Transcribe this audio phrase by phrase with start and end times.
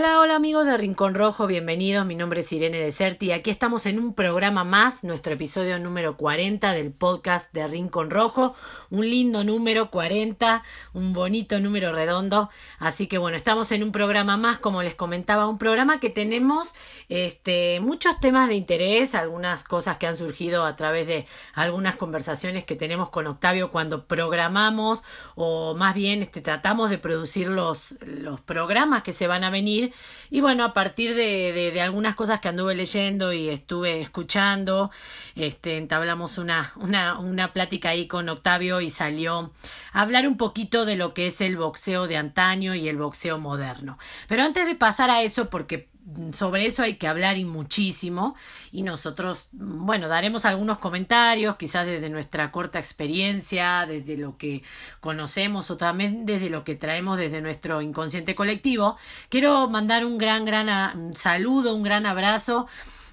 [0.00, 2.06] Hola, hola amigos de Rincón Rojo, bienvenidos.
[2.06, 6.16] Mi nombre es Irene Deserti y aquí estamos en un programa más, nuestro episodio número
[6.16, 8.54] 40 del podcast de Rincón Rojo.
[8.88, 10.62] Un lindo número 40,
[10.94, 12.48] un bonito número redondo.
[12.78, 16.70] Así que bueno, estamos en un programa más, como les comentaba, un programa que tenemos
[17.10, 22.64] este, muchos temas de interés, algunas cosas que han surgido a través de algunas conversaciones
[22.64, 25.02] que tenemos con Octavio cuando programamos
[25.34, 29.89] o más bien este, tratamos de producir los, los programas que se van a venir
[30.30, 34.90] y bueno, a partir de, de, algunas cosas que anduve leyendo y estuve escuchando,
[35.34, 39.52] este, entablamos una, una, una plática ahí con Octavio y salió
[39.92, 43.38] a hablar un poquito de lo que es el boxeo de antaño y el boxeo
[43.38, 43.98] moderno.
[44.28, 45.89] Pero antes de pasar a eso, porque
[46.32, 48.34] sobre eso hay que hablar y muchísimo
[48.72, 54.62] y nosotros, bueno, daremos algunos comentarios, quizás desde nuestra corta experiencia, desde lo que
[55.00, 58.96] conocemos o también desde lo que traemos desde nuestro inconsciente colectivo.
[59.28, 62.66] Quiero mandar un gran, gran saludo, un gran abrazo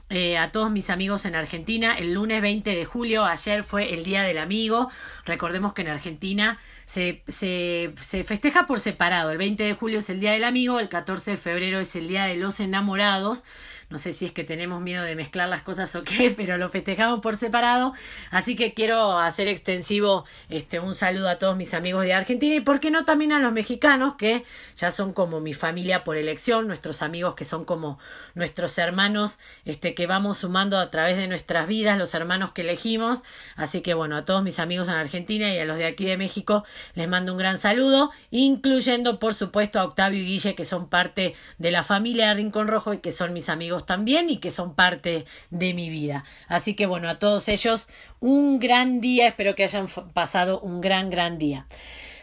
[0.09, 1.93] eh, a todos mis amigos en Argentina.
[1.97, 4.89] El lunes 20 de julio, ayer fue el Día del Amigo.
[5.25, 6.57] Recordemos que en Argentina
[6.87, 9.29] se, se, se festeja por separado.
[9.31, 12.07] El 20 de julio es el Día del Amigo, el 14 de febrero es el
[12.07, 13.43] Día de los Enamorados.
[13.89, 16.67] No sé si es que tenemos miedo de mezclar las cosas o qué, pero lo
[16.67, 17.93] festejamos por separado.
[18.31, 22.59] Así que quiero hacer extensivo este, un saludo a todos mis amigos de Argentina y,
[22.59, 24.43] ¿por qué no, también a los mexicanos que
[24.75, 27.97] ya son como mi familia por elección, nuestros amigos que son como
[28.35, 33.21] nuestros hermanos este, que vamos sumando a través de nuestras vidas, los hermanos que elegimos.
[33.55, 36.17] Así que, bueno, a todos mis amigos en Argentina y a los de aquí de
[36.17, 40.89] México les mando un gran saludo, incluyendo, por supuesto, a Octavio y Guille, que son
[40.89, 44.51] parte de la familia de Rincón Rojo y que son mis amigos también y que
[44.51, 46.23] son parte de mi vida.
[46.47, 47.87] Así que bueno, a todos ellos
[48.19, 51.67] un gran día, espero que hayan pasado un gran, gran día.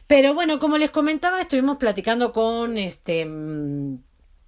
[0.06, 3.98] Pero bueno, como les comentaba, estuvimos platicando con este mm,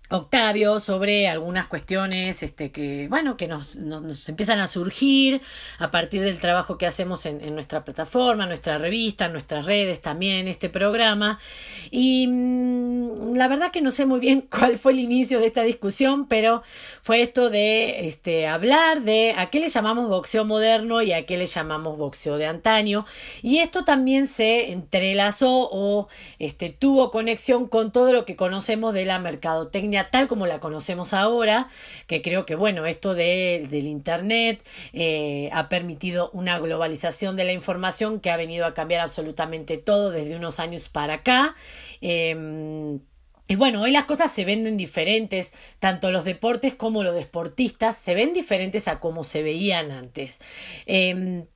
[0.08, 5.40] Octavio sobre algunas cuestiones este, que, bueno, que nos, nos, empiezan a surgir
[5.78, 10.46] a partir del trabajo que hacemos en, en, nuestra plataforma, nuestra revista, nuestras redes también,
[10.46, 11.40] este programa.
[11.90, 15.62] Y mmm, la verdad que no sé muy bien cuál fue el inicio de esta
[15.62, 16.62] discusión, pero
[17.02, 21.36] fue esto de este, hablar de a qué le llamamos boxeo moderno y a qué
[21.36, 23.06] le llamamos boxeo de antaño.
[23.42, 26.08] Y esto también se entrelazó o
[26.38, 31.12] este, tuvo conexión con todo lo que conocemos de la mercadotecnia tal como la conocemos
[31.12, 31.68] ahora,
[32.06, 37.52] que creo que bueno, esto de, del Internet eh, ha permitido una globalización de la
[37.52, 41.54] información que ha venido a cambiar absolutamente todo desde unos años para acá.
[42.00, 42.98] Eh,
[43.48, 48.14] y bueno, hoy las cosas se venden diferentes, tanto los deportes como los deportistas se
[48.14, 50.40] ven diferentes a como se veían antes.
[50.86, 51.46] Eh,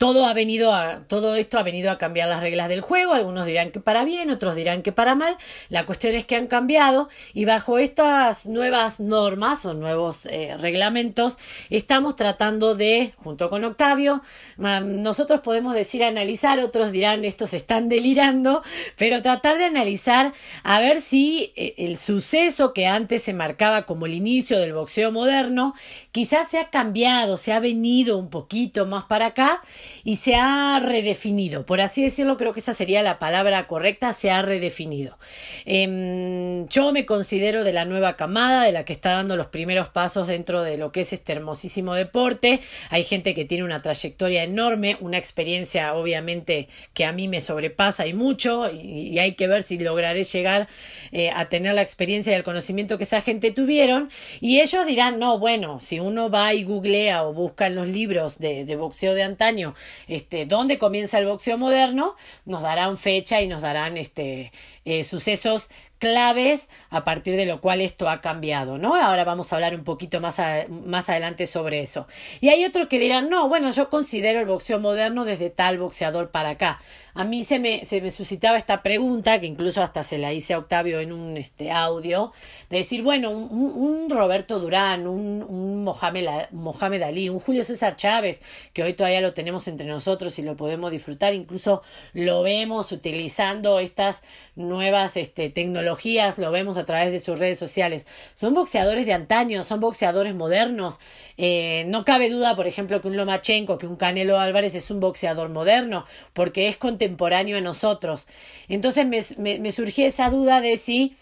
[0.00, 3.44] todo ha venido a, todo esto ha venido a cambiar las reglas del juego, algunos
[3.44, 5.36] dirán que para bien, otros dirán que para mal,
[5.68, 11.36] la cuestión es que han cambiado y bajo estas nuevas normas o nuevos eh, reglamentos
[11.68, 14.22] estamos tratando de, junto con Octavio,
[14.56, 18.62] nosotros podemos decir analizar, otros dirán estos están delirando,
[18.96, 20.32] pero tratar de analizar
[20.62, 25.12] a ver si eh, el suceso que antes se marcaba como el inicio del boxeo
[25.12, 25.74] moderno,
[26.12, 29.62] quizás se ha cambiado, se ha venido un poquito más para acá
[30.04, 34.30] y se ha redefinido, por así decirlo, creo que esa sería la palabra correcta, se
[34.30, 35.18] ha redefinido.
[35.66, 39.88] Eh, yo me considero de la nueva camada, de la que está dando los primeros
[39.88, 42.60] pasos dentro de lo que es este hermosísimo deporte.
[42.88, 48.06] Hay gente que tiene una trayectoria enorme, una experiencia obviamente que a mí me sobrepasa
[48.06, 50.68] y mucho, y, y hay que ver si lograré llegar
[51.12, 54.10] eh, a tener la experiencia y el conocimiento que esa gente tuvieron.
[54.40, 58.38] Y ellos dirán, no, bueno, si uno va y googlea o busca en los libros
[58.38, 59.74] de, boxeo de antaño,
[60.08, 64.52] este, dónde comienza el boxeo moderno, nos darán fecha y nos darán este,
[64.84, 65.68] eh, sucesos
[66.00, 68.96] claves a partir de lo cual esto ha cambiado, ¿no?
[68.96, 72.08] Ahora vamos a hablar un poquito más, más adelante sobre eso.
[72.40, 76.30] Y hay otros que dirán, no, bueno, yo considero el boxeo moderno desde tal boxeador
[76.30, 76.80] para acá.
[77.14, 80.54] A mí se me, se me suscitaba esta pregunta, que incluso hasta se la hice
[80.54, 82.32] a Octavio en un este, audio,
[82.68, 87.96] de decir, bueno, un, un Roberto Durán, un, un Mohamed, Mohamed Ali, un Julio César
[87.96, 88.40] Chávez,
[88.72, 93.78] que hoy todavía lo tenemos entre nosotros y lo podemos disfrutar, incluso lo vemos utilizando
[93.78, 94.22] estas
[94.54, 98.06] nuevas este, tecnologías, lo vemos a través de sus redes sociales.
[98.34, 100.98] Son boxeadores de antaño, son boxeadores modernos.
[101.42, 105.00] Eh, no cabe duda, por ejemplo, que un Lomachenko, que un Canelo Álvarez es un
[105.00, 106.04] boxeador moderno,
[106.34, 108.26] porque es contemporáneo a nosotros.
[108.68, 109.68] Entonces me, me,
[110.04, 111.16] esa duda de si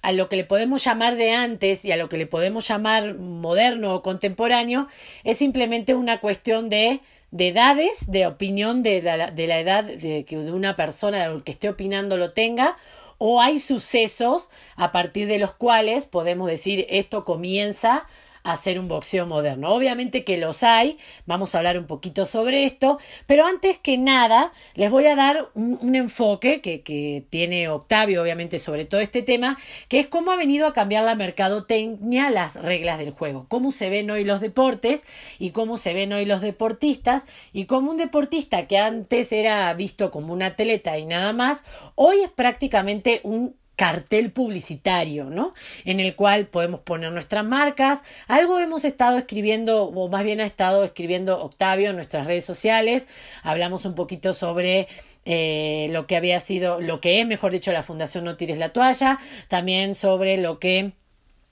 [0.00, 3.14] a lo que le podemos llamar de antes y a lo que le podemos llamar
[3.14, 4.86] moderno o contemporáneo
[5.24, 7.00] es simplemente una cuestión de
[7.32, 11.68] de edades, de opinión de la, edad de que de una persona de que esté
[11.68, 12.76] opinando lo tenga,
[13.18, 18.06] o hay sucesos a partir de los cuales podemos decir esto comienza
[18.44, 19.70] hacer un boxeo moderno.
[19.70, 24.52] Obviamente que los hay, vamos a hablar un poquito sobre esto, pero antes que nada
[24.74, 29.58] les voy a dar un, enfoque que, que, tiene Octavio, obviamente, sobre todo este tema,
[29.88, 33.88] que es cómo ha venido a cambiar la mercadotecnia las reglas del juego, cómo se
[33.88, 35.04] ven hoy los deportes
[35.38, 40.10] y cómo se ven hoy los deportistas y cómo un deportista que antes era visto
[40.10, 41.64] como un atleta y nada más,
[41.94, 45.54] hoy es prácticamente un cartel publicitario, ¿no?
[45.84, 48.02] En el cual podemos poner nuestras marcas.
[48.28, 53.06] Algo hemos estado escribiendo, o más bien ha estado escribiendo Octavio en nuestras redes sociales.
[53.42, 54.88] Hablamos un poquito sobre
[55.24, 58.72] eh, lo que había sido, lo que es, mejor dicho, la Fundación No Tires la
[58.72, 59.18] Toalla.
[59.48, 60.92] También sobre lo que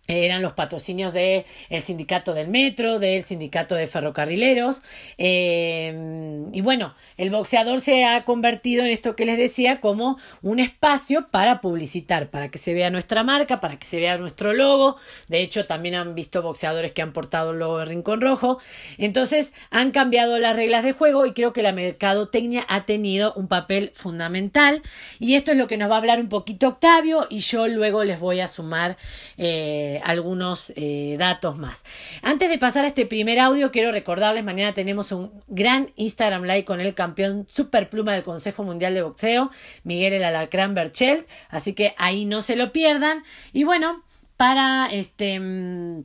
[0.08, 4.82] eran los patrocinios del el sindicato del metro, del sindicato de ferrocarrileros.
[5.16, 10.58] Eh, y bueno, el boxeador se ha convertido en esto que les decía como un
[10.58, 14.96] espacio para publicitar, para que se vea nuestra marca, para que se vea nuestro logo.
[15.28, 18.58] De hecho, también han visto boxeadores que han portado el logo de Rincón Rojo.
[18.98, 23.46] Entonces, han cambiado las reglas de juego y creo que la mercadotecnia ha tenido un
[23.46, 24.82] papel fundamental.
[25.20, 28.02] Y esto es lo que nos va a hablar un poquito Octavio y yo luego
[28.02, 28.96] les voy a sumar.
[29.36, 31.84] Eh, algunos eh, datos más.
[32.22, 36.64] Antes de pasar a este primer audio, quiero recordarles, mañana tenemos un gran Instagram Live
[36.64, 39.50] con el campeón superpluma del Consejo Mundial de Boxeo,
[39.84, 43.22] Miguel El Alacrán Berchel, así que ahí no se lo pierdan.
[43.52, 44.04] Y bueno,
[44.36, 46.04] para este mm,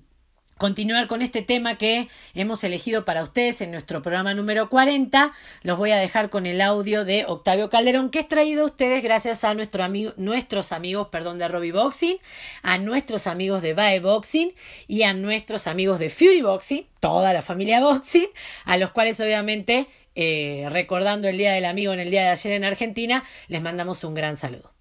[0.57, 5.31] continuar con este tema que hemos elegido para ustedes en nuestro programa número 40.
[5.63, 9.03] Los voy a dejar con el audio de Octavio Calderón, que es traído a ustedes
[9.03, 12.17] gracias a nuestro amigo, nuestros amigos perdón, de Robbie Boxing,
[12.63, 14.53] a nuestros amigos de Vae Boxing
[14.87, 18.27] y a nuestros amigos de Fury Boxing, toda la familia Boxing,
[18.65, 22.53] a los cuales obviamente, eh, recordando el Día del Amigo en el día de ayer
[22.53, 24.76] en Argentina, les mandamos un gran saludo.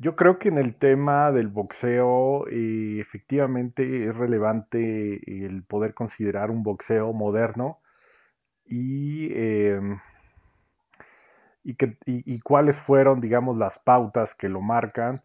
[0.00, 6.50] Yo creo que en el tema del boxeo eh, efectivamente es relevante el poder considerar
[6.50, 7.82] un boxeo moderno
[8.64, 10.00] y, em,
[11.62, 15.22] y, que, y, cuáles fueron, digamos, las pautas que lo marcan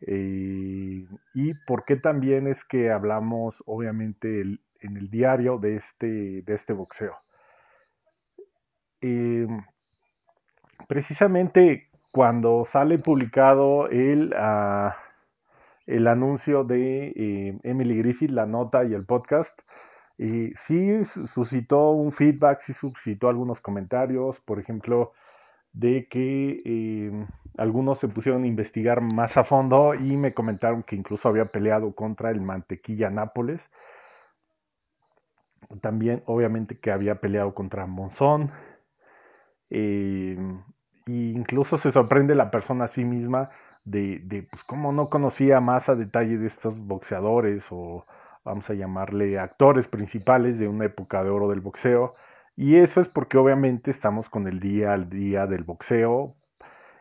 [0.00, 6.54] eh, y por qué también es que hablamos, obviamente, en el diario de este, de
[6.54, 7.14] este boxeo.
[9.02, 9.62] Em,
[10.88, 14.96] precisamente cuando sale publicado el, ah,
[15.84, 19.60] el anuncio de eh, Emily Griffith, la nota y el podcast,
[20.16, 25.12] y sí suscitó un feedback, sí suscitó algunos comentarios, por ejemplo,
[25.72, 27.26] de que eh,
[27.58, 31.96] algunos se pusieron a investigar más a fondo y me comentaron que incluso había peleado
[31.96, 33.68] contra el Mantequilla Nápoles.
[35.80, 38.52] También, obviamente, que había peleado contra Monzón.
[39.70, 40.38] Eh,
[41.06, 43.50] incluso se sorprende la persona a sí misma
[43.84, 48.06] de, de pues cómo no conocía más a detalle de estos boxeadores o
[48.44, 52.14] vamos a llamarle actores principales de una época de oro del boxeo.
[52.56, 56.36] Y eso es porque obviamente estamos con el día al día del boxeo,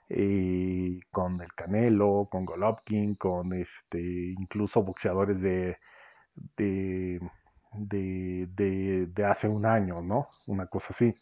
[0.10, 5.78] eh, con el Canelo, con Golovkin, con este, incluso boxeadores de,
[6.58, 7.20] de,
[7.74, 10.28] de, de hace un año, ¿no?
[10.48, 11.16] Una cosa así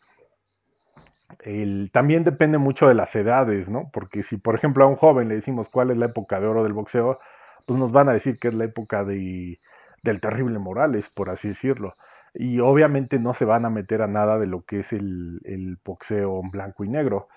[1.92, 3.90] también depende mucho de las edades, ¿no?
[3.92, 6.64] Porque si, por ejemplo, a un joven le decimos cuál es la época de oro
[6.64, 7.20] del boxeo,
[7.66, 9.60] pues nos van a decir que es la época de,
[10.04, 11.94] del terrible Morales, por así decirlo.
[12.34, 15.78] Y obviamente no se van a meter a nada de lo que es el, el
[15.84, 17.28] boxeo blanco y negro.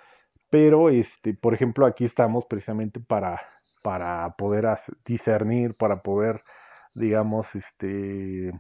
[0.51, 3.41] Pero, este, por ejemplo, aquí estamos precisamente para,
[3.83, 4.67] para poder
[5.05, 6.43] discernir, para poder,
[6.95, 8.53] digamos, este,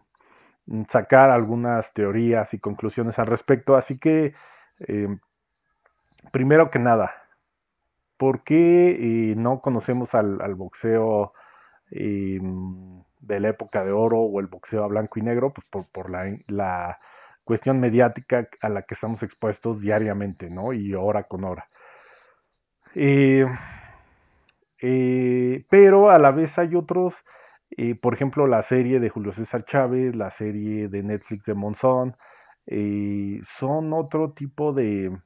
[0.88, 3.76] sacar algunas teorías y conclusiones al respecto.
[3.76, 4.34] Así que
[4.78, 5.18] Em,
[6.32, 7.14] primero que nada,
[8.16, 11.32] ¿por qué eh, no conocemos al, boxeo
[11.90, 15.52] em, de la época de oro o el boxeo a blanco y negro?
[15.52, 16.98] Pues por, la,
[17.44, 20.72] cuestión mediática a la que estamos expuestos diariamente, ¿no?
[20.72, 21.68] Y hora con hora.
[22.94, 23.46] Eh,
[24.80, 27.14] eh, pero a la vez hay otros,
[28.00, 32.16] por ejemplo, la serie de Julio César Chávez, la serie de Netflix de Monzón,
[32.66, 35.16] eh, son otro tipo de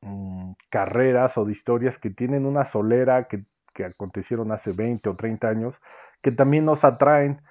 [0.00, 3.44] mm, carreras o de historias que tienen una solera que,
[3.84, 5.80] acontecieron hace 20 o 30 años,
[6.20, 7.42] que también nos atraen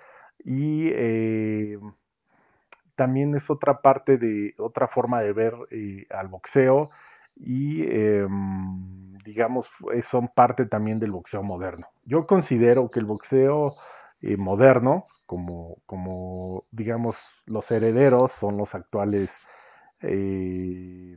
[0.44, 1.80] y eh,
[2.96, 6.90] también es otra parte de otra forma de ver eh, al boxeo
[7.38, 9.70] y em, digamos
[10.04, 11.88] son parte también del boxeo moderno.
[12.04, 13.76] Yo considero que el boxeo
[14.38, 19.38] moderno como, como digamos, los herederos son los actuales
[20.02, 21.16] eh,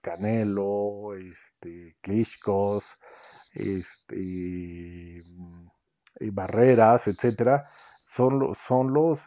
[0.00, 2.84] Canelo, este, Klitschkos,
[3.54, 5.22] este,
[6.20, 7.68] Barreras, etcétera,
[8.04, 9.20] son, son los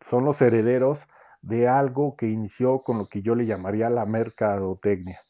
[0.00, 1.06] son los herederos
[1.42, 5.20] de algo que inició con lo que yo le llamaría la mercadotecnia.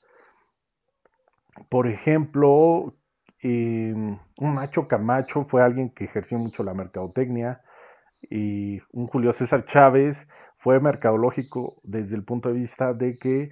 [1.68, 2.94] Por ejemplo,
[3.40, 7.62] em, un macho Camacho fue alguien que ejerció mucho la mercadotecnia
[8.22, 10.26] y un Julio César Chávez
[10.58, 13.50] fue mercadológico desde el punto de vista de que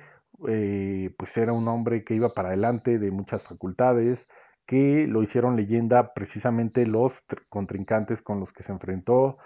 [0.49, 4.29] eh, pues era un hombre que iba para adelante de muchas facultades,
[4.67, 9.39] que lo hicieron leyenda precisamente los contrincantes con los que se enfrentó,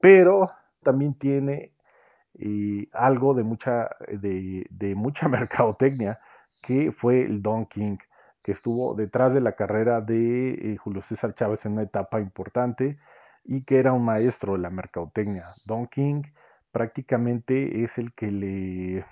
[0.00, 0.50] pero
[0.82, 1.74] también tiene
[2.92, 6.20] algo de mucha, de, mucha mercadotecnia,
[6.62, 7.98] que fue el Don King,
[8.42, 12.98] que estuvo detrás de la carrera de eh, Julio César Chávez en una etapa importante
[13.48, 15.54] y que era un maestro de la mercadotecnia.
[15.64, 16.22] Don King
[16.70, 19.04] prácticamente es el que le...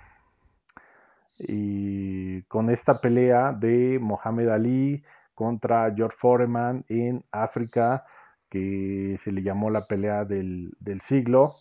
[2.47, 5.03] con esta pelea de Mohamed Ali
[5.33, 8.05] contra George Foreman en África,
[8.49, 11.55] que se le llamó la pelea del, siglo,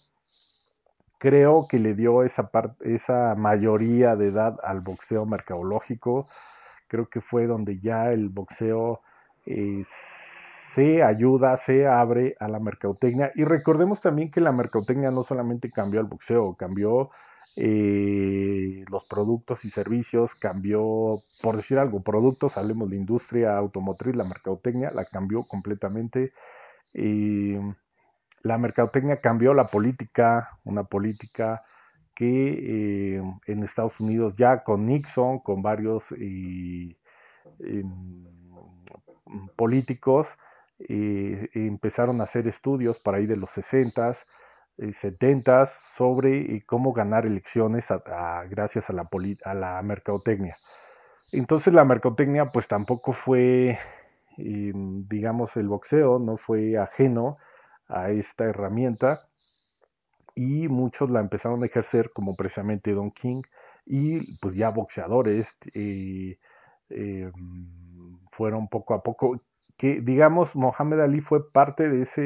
[1.19, 6.29] creo que le dio esa, esa mayoría de edad al boxeo mercadológico.
[6.89, 9.01] Creo que fue donde ya el boxeo
[9.47, 9.83] eh,
[10.77, 13.33] se ayuda, se abre a la mercadotecnia.
[13.35, 17.09] Y recordemos también que la mercadotecnia no solamente cambió el boxeo, cambió
[17.57, 24.25] eh, los productos y servicios, cambió, por decir algo, productos, hablemos de industria automotriz, la
[24.25, 26.35] mercadotecnia la cambió completamente.
[26.93, 27.55] Y
[28.43, 31.65] la mercadotecnia cambió la política, una política
[32.15, 36.95] que eh, en Estados Unidos ya con Nixon, con varios eh,
[39.57, 40.37] políticos,
[40.79, 44.25] eh, empezaron a hacer estudios para ahí de los 60s,
[44.79, 47.89] 70s sobre cómo ganar elecciones
[48.51, 49.09] gracias a la,
[49.45, 50.59] a la mercadotecnia.
[51.33, 53.79] Entonces la mercadotecnia pues tampoco fue
[54.37, 57.39] digamos, el boxeo no fue ajeno
[57.89, 59.29] a esta herramienta
[60.35, 63.43] y muchos la empezaron a ejercer como precisamente Don King
[63.87, 66.39] y pues ya boxeadores eh,
[66.91, 67.33] eh,
[68.31, 69.41] fueron poco a poco
[69.77, 72.23] que digamos Mohamed Ali fue parte de esa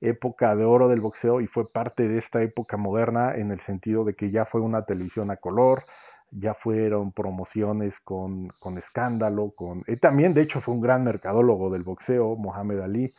[0.00, 4.04] época de oro del boxeo y fue parte de esta época moderna en el sentido
[4.04, 5.84] de que ya fue una televisión a color,
[6.30, 9.84] ya fueron promociones con, escándalo, con...
[10.00, 13.14] también, de hecho, fue un gran mercadólogo del boxeo, Mohamed Ali.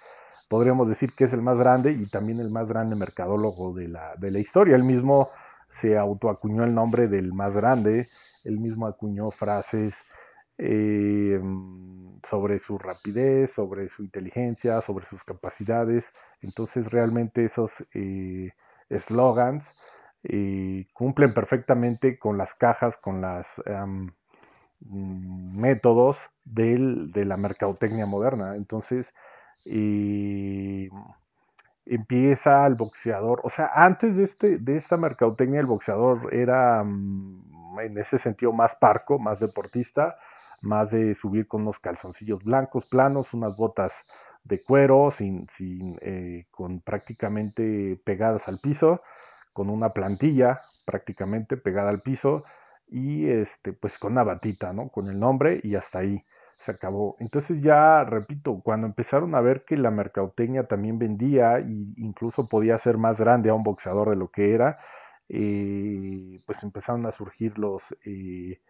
[0.49, 4.15] Podríamos decir que es el más grande y también el más grande mercadólogo de la,
[4.17, 4.75] de la historia.
[4.75, 5.29] Él mismo
[5.69, 8.07] se autoacuñó el nombre del más grande,
[8.43, 9.95] él mismo acuñó frases
[10.57, 11.39] eh,
[12.27, 16.13] sobre su rapidez, sobre su inteligencia, sobre sus capacidades.
[16.41, 18.51] Entonces realmente esos eh,
[18.89, 19.71] eslogans
[20.93, 28.55] cumplen perfectamente con las cajas, con los mm, métodos de la mercadotecnia moderna.
[28.55, 29.13] Entonces,
[31.89, 37.79] empieza el boxeador, o sea, antes de, este, de esta mercadotecnia el boxeador era mm,
[37.79, 40.17] en ese sentido más parco, más deportista,
[40.61, 43.93] más de subir con unos calzoncillos blancos planos, unas botas
[44.43, 49.01] de cuero, sin, sin eh, con prácticamente pegadas al piso,
[49.53, 52.43] con una plantilla prácticamente pegada al piso
[52.87, 54.89] y este pues con una batita, ¿no?
[54.89, 56.23] Con el nombre y hasta ahí
[56.59, 57.15] se acabó.
[57.19, 61.65] Entonces ya, repito, cuando empezaron a ver que la mercadotecnia también vendía e
[61.97, 64.79] incluso podía ser más grande a un boxeador de lo que era,
[65.29, 68.61] eh, pues empezaron a surgir los eh,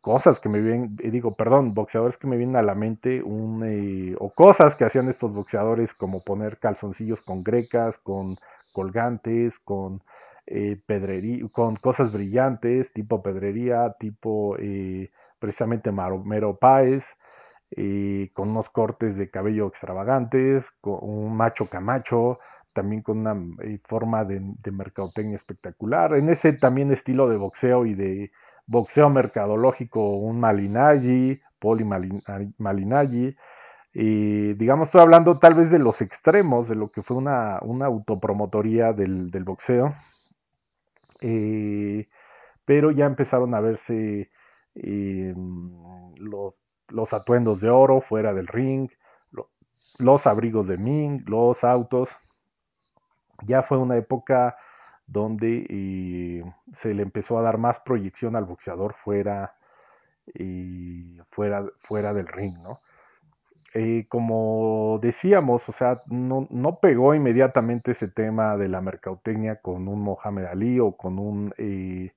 [0.00, 4.16] cosas que me vienen, eh, digo, perdón, boxeadores que me vienen a la mente, un,
[4.18, 8.36] o cosas que hacían estos boxeadores como poner calzoncillos con grecas, con
[8.72, 10.02] colgantes, con
[10.46, 17.16] eh, pedrería, con cosas brillantes, tipo pedrería, tipo eh, precisamente Mero Páez,
[17.70, 22.40] eh, con unos cortes de cabello extravagantes, con un macho camacho,
[22.72, 23.36] también con una
[23.84, 24.40] forma de,
[24.72, 26.14] mercadotecnia espectacular.
[26.14, 28.32] En ese también estilo de boxeo y de
[28.70, 33.36] boxeo mercadológico, un Malinaggi, Poli Malinaggi,
[33.92, 38.92] y digamos, estoy hablando tal vez de los extremos de lo que fue una, autopromotoría
[38.92, 39.94] del, boxeo.
[41.20, 42.08] Eh,
[42.64, 44.30] pero ya empezaron a verse
[44.76, 45.34] eh,
[46.16, 48.88] los, atuendos de oro fuera del ring,
[49.98, 52.10] los abrigos de Ming, los autos.
[53.46, 54.56] Ya fue una época
[55.10, 59.56] donde eh, se le empezó a dar más proyección al boxeador fuera,
[61.30, 62.80] fuera, fuera del ring, ¿no?
[63.74, 69.86] eh, como decíamos, o sea, no, no, pegó inmediatamente ese tema de la mercadotecnia con
[69.88, 72.12] un Mohamed Ali o con un eh,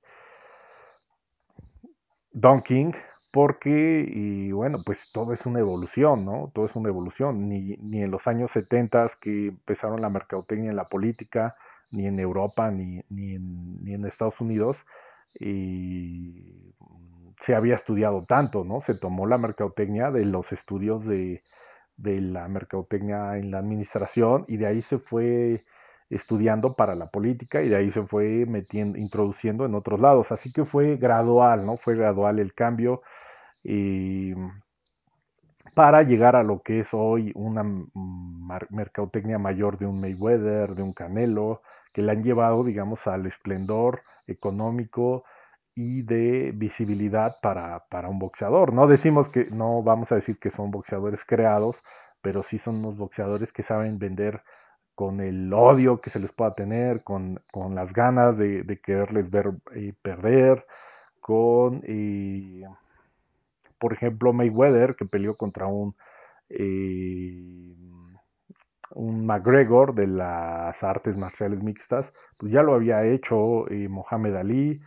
[2.31, 2.93] Don King,
[3.31, 6.51] porque, y bueno, pues todo es una evolución, ¿no?
[6.53, 7.49] Todo es una evolución.
[7.49, 11.55] Ni, ni en los años 70 que empezaron la mercadotecnia en la política,
[11.93, 14.85] ni en Europa, ni, ni, en, ni en Estados Unidos,
[15.39, 16.73] y
[17.39, 18.81] se había estudiado tanto, ¿no?
[18.81, 21.43] Se tomó la mercadotecnia de los estudios de,
[21.97, 25.65] de la mercadotecnia en la administración y de ahí se fue
[26.09, 30.31] estudiando para la política y de ahí se fue metiendo, introduciendo en otros lados.
[30.31, 31.77] Así que fue gradual, ¿no?
[31.77, 33.01] Fue gradual el cambio
[35.73, 37.63] para llegar a lo que es hoy una
[38.69, 41.61] mercadotecnia mayor de un Mayweather, de un Canelo,
[41.93, 45.23] que le han llevado, digamos, al esplendor económico
[45.75, 48.73] y de visibilidad para, para un boxeador.
[48.73, 51.81] No decimos que, no vamos a decir que son boxeadores creados,
[52.21, 54.43] pero sí son unos boxeadores que saben vender
[54.95, 59.29] con el odio que se les pueda tener, con, con las ganas de, de quererles
[59.31, 60.65] ver eh, perder,
[61.19, 62.63] con, eh,
[63.79, 65.95] por ejemplo, Mayweather, que peleó contra un,
[66.49, 67.75] eh,
[68.95, 74.81] un McGregor de las artes marciales mixtas, pues ya lo había hecho Mohamed Ali,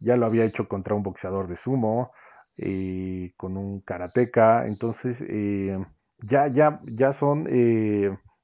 [0.00, 2.12] ya lo había hecho contra un boxeador de sumo,
[3.36, 5.24] con un karateca, entonces
[6.18, 7.46] ya, ya, ya son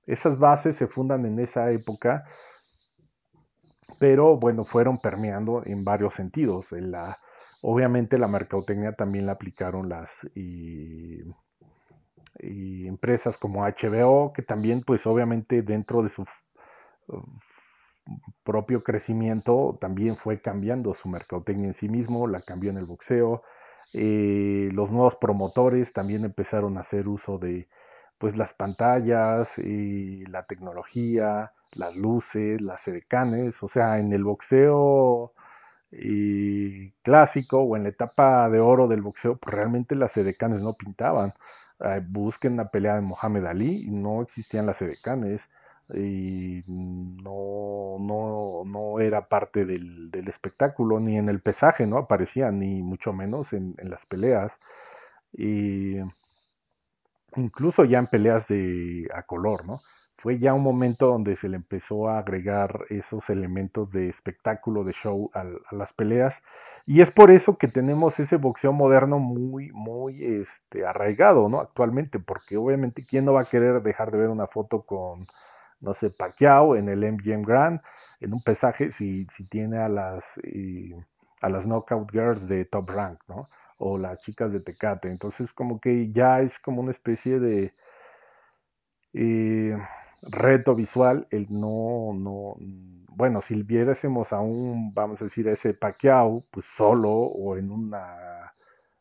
[0.09, 2.25] esas bases se fundan en esa época,
[4.01, 6.73] pero bueno, fueron permeando en varios sentidos.
[6.73, 7.19] la,
[7.63, 10.27] obviamente la mercadotecnia también la aplicaron las
[12.41, 16.25] empresas como HBO, que también pues obviamente dentro de su
[18.45, 23.43] propio crecimiento también fue cambiando su mercadotecnia en sí mismo, la cambió en el boxeo.
[23.95, 27.69] Eh, los nuevos promotores también empezaron a hacer uso de,
[28.19, 35.33] pues las pantallas, y la tecnología, las luces, las edecanes, o sea, en el boxeo
[35.93, 40.75] y clásico o en la etapa de oro del boxeo, pues realmente las edecanes no
[40.75, 41.35] pintaban.
[41.81, 45.49] Eh, busquen la pelea de Mohamed Ali no existían las edecanes
[45.95, 52.51] y no, no, no era parte del, del, espectáculo, ni en el pesaje no aparecía,
[52.51, 54.59] ni mucho menos en, en las peleas.
[55.33, 55.97] Y
[57.37, 59.81] incluso ya en peleas de a color, ¿no?
[60.19, 64.93] Fue ya un momento donde se le empezó a agregar esos elementos de espectáculo, de
[64.93, 66.43] show a, las peleas.
[66.87, 71.61] Y es por eso que tenemos ese boxeo moderno muy, muy este, arraigado, ¿no?
[71.61, 75.27] Actualmente, porque obviamente, ¿quién no va a querer dejar de ver una foto con,
[75.81, 77.81] no sé, Pacquiao en el MGM Grand,
[78.21, 80.97] en un pesaje, si, si tiene a las, eh,
[81.43, 83.49] a las Knockout Girls de Top Rank, ¿no?
[83.79, 85.11] o las chicas de Tecate.
[85.11, 87.73] Entonces como que ya es como una especie de
[89.15, 89.77] eh,
[90.23, 92.57] reto visual el no, no,
[93.19, 97.71] bueno, si viéramos a un, vamos a decir, a ese Pacquiao, pues solo o en
[97.71, 98.55] una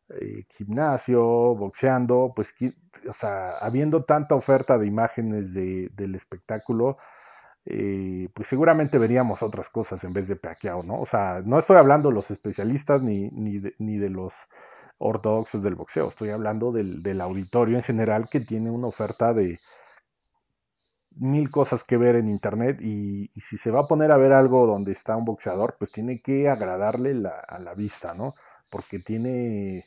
[0.09, 1.23] eh, gimnasio,
[1.55, 2.53] boxeando, pues,
[3.07, 6.97] o sea, habiendo tanta oferta de imágenes de, del espectáculo,
[7.65, 11.01] eh, pues seguramente veríamos otras cosas en vez de Pacquiao, ¿no?
[11.01, 14.33] O sea, no estoy hablando de los especialistas ni, ni, de, ni de los
[14.97, 19.59] ortodoxos del boxeo, estoy hablando del, del, auditorio en general que tiene una oferta de
[21.19, 24.65] mil cosas que ver en internet y, si se va a poner a ver algo
[24.65, 28.33] donde está un boxeador, pues tiene que agradarle a la vista, ¿no?
[28.71, 29.85] Porque tiene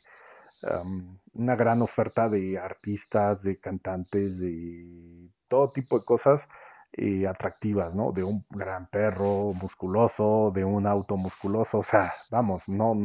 [1.33, 6.47] una gran oferta de artistas, de cantantes, de todo tipo de cosas
[6.93, 8.11] eh, atractivas, ¿no?
[8.11, 12.95] De un gran perro musculoso, de un auto musculoso, o sea, vamos, no,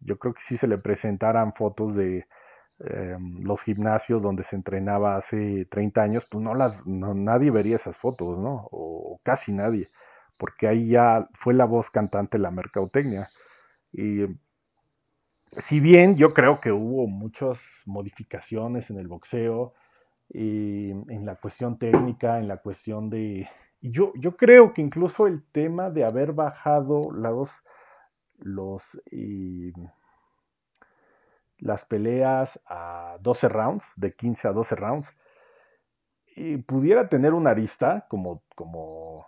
[0.00, 2.26] yo creo que si se le presentaran fotos de
[2.82, 7.76] eh, los gimnasios donde se entrenaba hace 30 años, pues no las, no, nadie vería
[7.76, 8.68] esas fotos, ¿no?
[8.70, 9.88] O, casi nadie,
[10.38, 13.28] porque ahí ya fue la voz cantante la mercadotecnia.
[13.92, 14.24] Y
[15.58, 19.74] si bien yo creo que hubo muchas modificaciones en el boxeo,
[20.32, 23.48] en la cuestión técnica, en la cuestión de...
[23.82, 27.50] Yo, yo creo que incluso el tema de haber bajado los,
[28.38, 28.82] los,
[31.60, 35.14] las peleas a 12 rounds, de 15 a 12 rounds,
[36.36, 39.26] y pudiera tener una arista, como, como,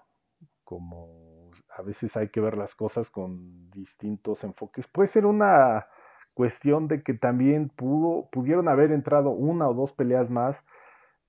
[0.64, 4.86] como a veces hay que ver las cosas con distintos enfoques.
[4.86, 5.86] Puede ser una
[6.34, 10.64] cuestión de que también pudo, pudieron haber entrado una o dos peleas más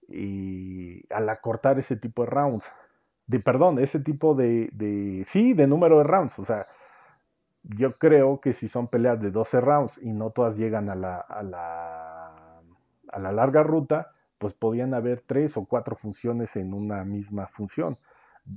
[0.07, 2.71] y al acortar ese tipo de rounds,
[3.27, 6.65] de perdón, ese tipo de, de, sí, de número de rounds, o sea,
[7.63, 11.17] yo creo que si son peleas de 12 rounds y no todas llegan a la,
[11.17, 12.61] a la,
[13.09, 17.97] a la larga ruta, pues podían haber tres o cuatro funciones en una misma función.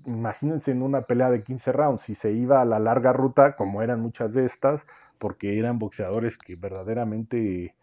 [0.04, 3.82] Imagínense en una pelea de 15 rounds, si se iba a la larga ruta, como
[3.82, 4.84] eran muchas de estas,
[5.18, 7.76] porque eran boxeadores que verdaderamente,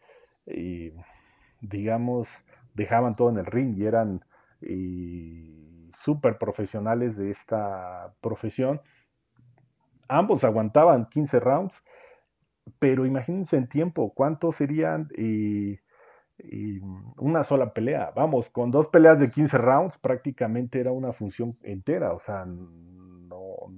[0.45, 0.93] eh,
[1.61, 2.29] digamos,
[2.73, 4.25] dejaban todo en el ring y eran
[4.61, 8.81] eh, súper profesionales de esta profesión.
[10.07, 11.83] Ambos aguantaban 15 rounds,
[12.79, 15.09] pero imagínense en tiempo, ¿cuántos serían
[17.19, 18.11] una sola pelea?
[18.15, 23.71] Vamos, con dos peleas de 15 rounds prácticamente era una función entera, o sea, no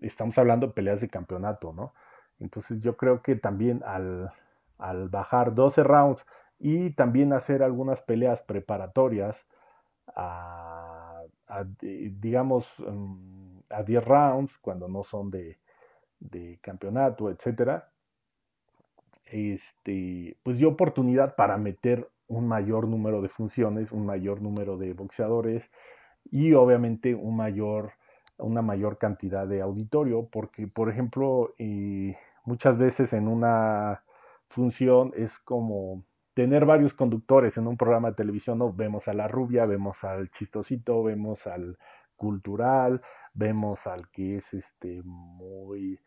[0.00, 1.92] estamos hablando de peleas de campeonato, ¿no?
[2.38, 4.30] Entonces yo creo que también al,
[5.10, 6.26] bajar 12 rounds
[6.58, 9.46] y también hacer algunas peleas preparatorias
[10.14, 11.22] a,
[11.80, 15.58] digamos, mm, a 10 rounds, cuando no son de,
[16.60, 17.90] campeonato, etcétera,
[19.24, 24.92] este, pues dio oportunidad para meter un mayor número de funciones, un mayor número de
[24.92, 25.70] boxeadores
[26.30, 27.92] y obviamente un mayor
[28.40, 34.02] una mayor cantidad de auditorio, porque, por ejemplo, eh, muchas veces en una
[34.48, 36.04] función es como
[36.34, 38.72] tener varios conductores en un programa de televisión, ¿no?
[38.72, 41.78] Vemos a la rubia, vemos al chistosito, vemos al
[42.16, 43.02] cultural,
[43.34, 46.00] vemos al que es este muy,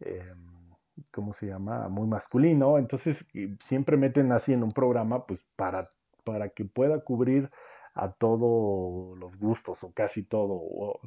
[0.00, 0.74] em,
[1.12, 1.88] ¿cómo se llama?
[1.88, 2.78] Muy masculino.
[2.78, 3.26] Entonces,
[3.60, 5.90] siempre meten así en un programa, pues para,
[6.24, 7.50] para que pueda cubrir
[7.94, 11.00] a todos los gustos o casi todo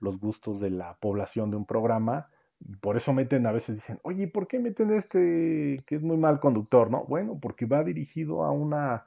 [0.00, 2.28] los gustos de la población de un programa.
[2.60, 6.16] Y por eso meten, a veces dicen, oye, ¿por qué meten este que es muy
[6.16, 6.90] mal conductor?
[6.90, 9.04] No, bueno, porque va dirigido a una,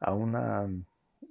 [0.00, 0.68] a una,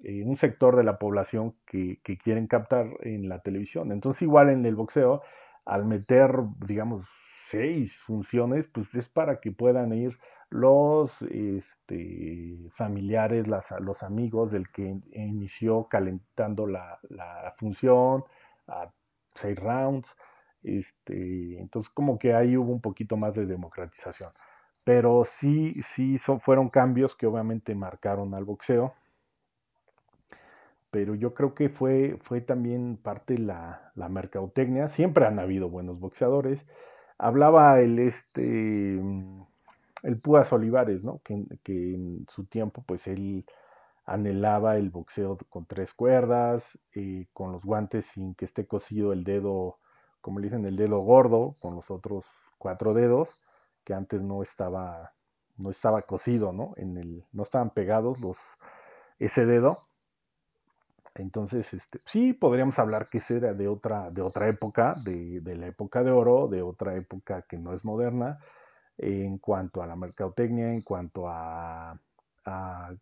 [0.03, 3.91] eh, un sector de la población que, quieren captar en la televisión.
[3.91, 5.21] Entonces, igual en el boxeo,
[5.65, 6.31] al meter,
[6.65, 7.05] digamos,
[7.49, 10.17] seis funciones, pues es para que puedan ir
[10.49, 16.99] los este, familiares, los amigos del que inició calentando la,
[17.57, 18.23] función,
[18.67, 18.91] a
[19.33, 20.15] seis rounds.
[20.63, 24.31] Este, entonces como que ahí hubo un poquito más de democratización.
[24.83, 28.93] Pero sí, sí fueron cambios que obviamente marcaron al boxeo.
[30.91, 34.87] Pero yo creo que fue, fue también parte la, la mercadotecnia.
[34.87, 36.65] Siempre han habido buenos boxeadores.
[37.17, 38.99] Hablaba el este
[40.03, 41.21] el Púas Olivares, ¿no?
[41.23, 43.45] Que, que en su tiempo, pues él
[44.05, 49.23] anhelaba el boxeo con tres cuerdas, eh, con los guantes sin que esté cosido el
[49.23, 49.77] dedo,
[50.21, 52.25] como le dicen, el dedo gordo, con los otros
[52.57, 53.29] cuatro dedos,
[53.83, 55.13] que antes no estaba,
[55.57, 56.73] no estaba cosido, ¿no?
[56.77, 58.37] En el, no estaban pegados los,
[59.19, 59.88] ese dedo.
[61.19, 65.67] Entonces, este, sí, podríamos hablar que ese era de otra, de otra época, de, la
[65.67, 68.39] época de oro, de otra época que no es moderna,
[68.97, 71.99] en cuanto a la mercadotecnia, en cuanto a,
[72.45, 72.95] a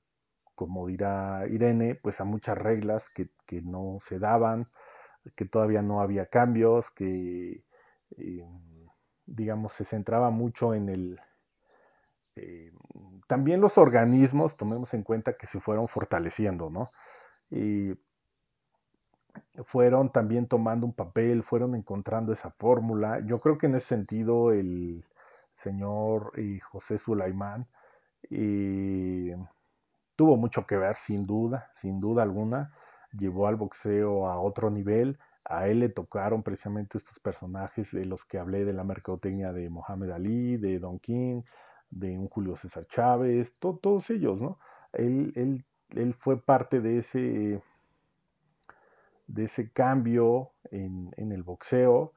[0.56, 3.30] como dirá Irene, pues a muchas reglas que,
[3.62, 4.68] no se daban,
[5.36, 7.64] que todavía no había cambios, que
[8.18, 8.46] eh,
[9.28, 11.20] digamos se centraba mucho en el...
[12.36, 12.72] Eh,
[13.28, 16.92] también los organismos, tomemos en cuenta que se fueron fortaleciendo, ¿no?
[19.64, 23.20] Fueron también tomando un papel, fueron encontrando esa fórmula.
[23.26, 25.04] Yo creo que en ese sentido el
[25.54, 27.68] señor eh, José Sulaimán
[30.16, 32.74] tuvo mucho que ver, sin duda, sin duda alguna.
[33.14, 35.18] Llevó al boxeo a otro nivel.
[35.46, 39.70] A él le tocaron precisamente estos personajes de los que hablé de la mercadotecnia de
[39.70, 41.44] Mohamed Ali, de Don King,
[41.90, 44.60] de un Julio César Chávez, todos ellos, ¿no?
[44.92, 45.64] Él,
[46.20, 47.62] fue parte de ese,
[49.38, 52.14] de ese cambio en, en, el boxeo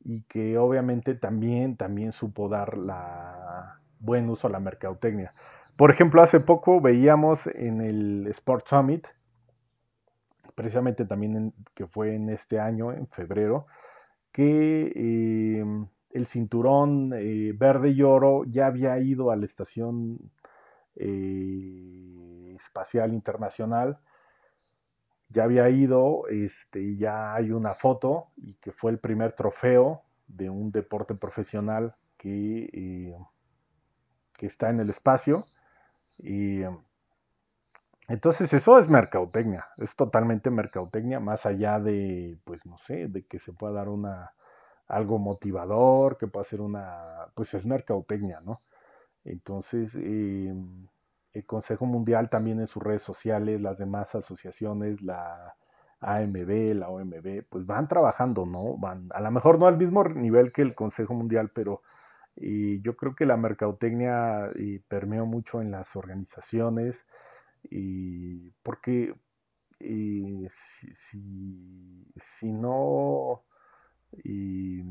[0.00, 5.32] y que obviamente también, también supo dar la buen uso a la mercadotecnia.
[5.76, 9.06] Por ejemplo, hace poco veíamos en el Sport Summit,
[10.54, 13.66] precisamente también que fue en este año, en febrero,
[14.32, 14.92] que
[15.60, 20.18] em, el cinturón eh, verde y oro ya había ido a la Estación
[20.96, 23.98] eh, Espacial Internacional,
[25.34, 30.50] ya había ido, este, ya hay una foto y que fue el primer trofeo de
[30.50, 33.16] un deporte profesional que, eh,
[34.34, 35.46] que está en el espacio
[36.18, 36.62] y
[38.08, 43.38] entonces eso es mercadotecnia, es totalmente mercadotecnia, más allá de, pues no sé, de que
[43.38, 44.32] se pueda dar una
[44.88, 48.60] algo motivador, que pueda ser una, pues es mercadotecnia, ¿no?
[49.24, 50.88] Entonces, em,
[51.34, 55.56] el Consejo Mundial también en sus redes sociales, las demás asociaciones, la
[56.00, 58.76] AMB, la OMB, pues van trabajando, ¿no?
[58.78, 61.82] Van, a lo mejor no al mismo nivel que el Consejo Mundial, pero
[62.36, 64.50] y yo creo que la mercadotecnia
[64.88, 67.06] permeó mucho en las organizaciones
[67.62, 69.14] Y porque
[69.80, 70.92] y si,
[72.16, 73.44] si, no
[74.24, 74.82] y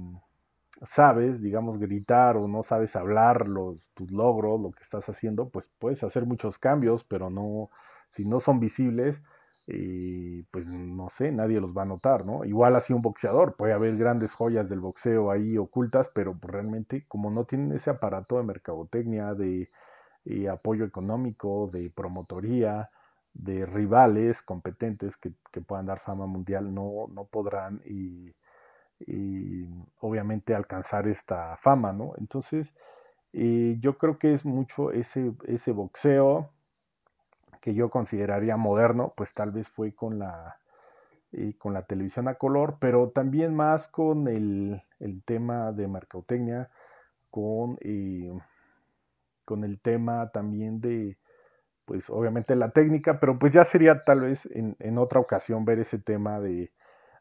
[0.81, 5.69] sabes, digamos, gritar o no sabes hablar los, tus logros, lo que estás haciendo, pues
[5.79, 7.69] puedes hacer muchos cambios, pero no,
[8.09, 9.21] si no son visibles,
[9.65, 12.43] y pues no sé, nadie los va a notar, ¿no?
[12.43, 17.05] Igual así un boxeador, puede haber grandes joyas del boxeo ahí ocultas, pero pues, realmente
[17.07, 19.69] como no tienen ese aparato de mercadotecnia, de
[20.25, 22.89] eh, apoyo económico, de promotoría,
[23.33, 25.31] de rivales competentes que,
[25.65, 28.33] puedan dar fama mundial, no, no podrán y,
[29.99, 32.13] obviamente alcanzar esta fama, ¿no?
[32.17, 32.73] Entonces,
[33.34, 36.51] eh, yo creo que es mucho ese, ese boxeo,
[37.63, 40.58] que yo consideraría moderno, pues tal vez fue con la,
[41.32, 44.84] eh, con la televisión a color, pero también más con el,
[45.25, 46.69] tema de mercadotecnia,
[47.32, 48.38] con, eh,
[49.45, 51.17] con el tema también de,
[51.86, 55.79] pues obviamente la técnica, pero pues ya sería tal vez en, en otra ocasión ver
[55.79, 56.71] ese tema de...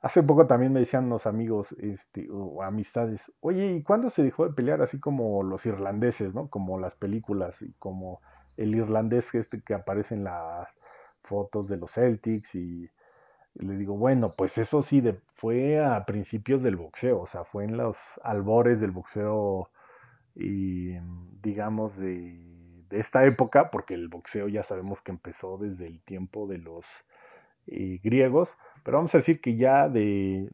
[0.02, 4.44] Hace poco también me decían los amigos este, o amistades, oye, ¿y cuándo se dejó
[4.44, 6.50] de pelear así como los irlandeses, ¿no?
[6.50, 8.20] Como las películas y como
[8.56, 10.68] el irlandés este que aparece en las
[11.22, 12.90] fotos de los Celtics y,
[13.54, 15.02] le digo, bueno, pues eso sí
[15.34, 19.70] fue a principios del boxeo, o sea, fue en los albores del boxeo
[20.34, 20.94] y
[21.42, 22.40] digamos de,
[22.88, 26.86] de esta época, porque el boxeo ya sabemos que empezó desde el tiempo de los
[27.66, 30.48] eh, griegos, pero vamos a decir que ya de,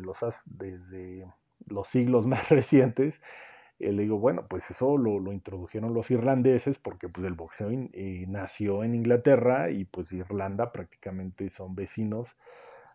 [0.00, 1.26] los, desde
[1.66, 3.20] los siglos más recientes
[3.90, 8.84] le digo, bueno, pues eso lo, introdujeron los irlandeses porque pues el boxeo eh, nació
[8.84, 12.36] en Inglaterra y pues Irlanda prácticamente son vecinos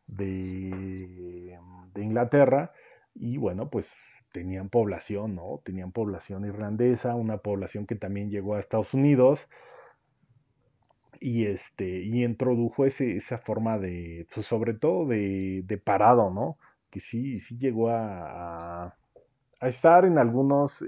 [0.07, 1.59] de,
[1.93, 2.71] de, Inglaterra
[3.13, 3.91] y bueno, pues
[4.31, 5.61] tenían población, ¿no?
[5.65, 9.49] Tenían población irlandesa, una población que también llegó a Estados Unidos
[11.19, 16.57] y este y introdujo ese, esa forma de, pues sobre todo de, de parado, ¿no?
[16.89, 18.95] Que sí, sí llegó a
[19.59, 20.83] a estar en algunos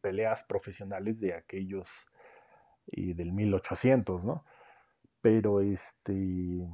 [0.00, 1.88] peleas profesionales de aquellos
[2.86, 4.44] y del 1800, ¿no?
[5.20, 6.66] Pero este,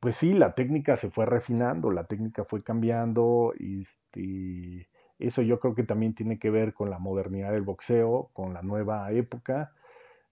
[0.00, 5.74] pues sí, la técnica se fue refinando, la técnica fue cambiando, este, eso yo creo
[5.74, 9.72] que también tiene que ver con la modernidad del boxeo, con la nueva época.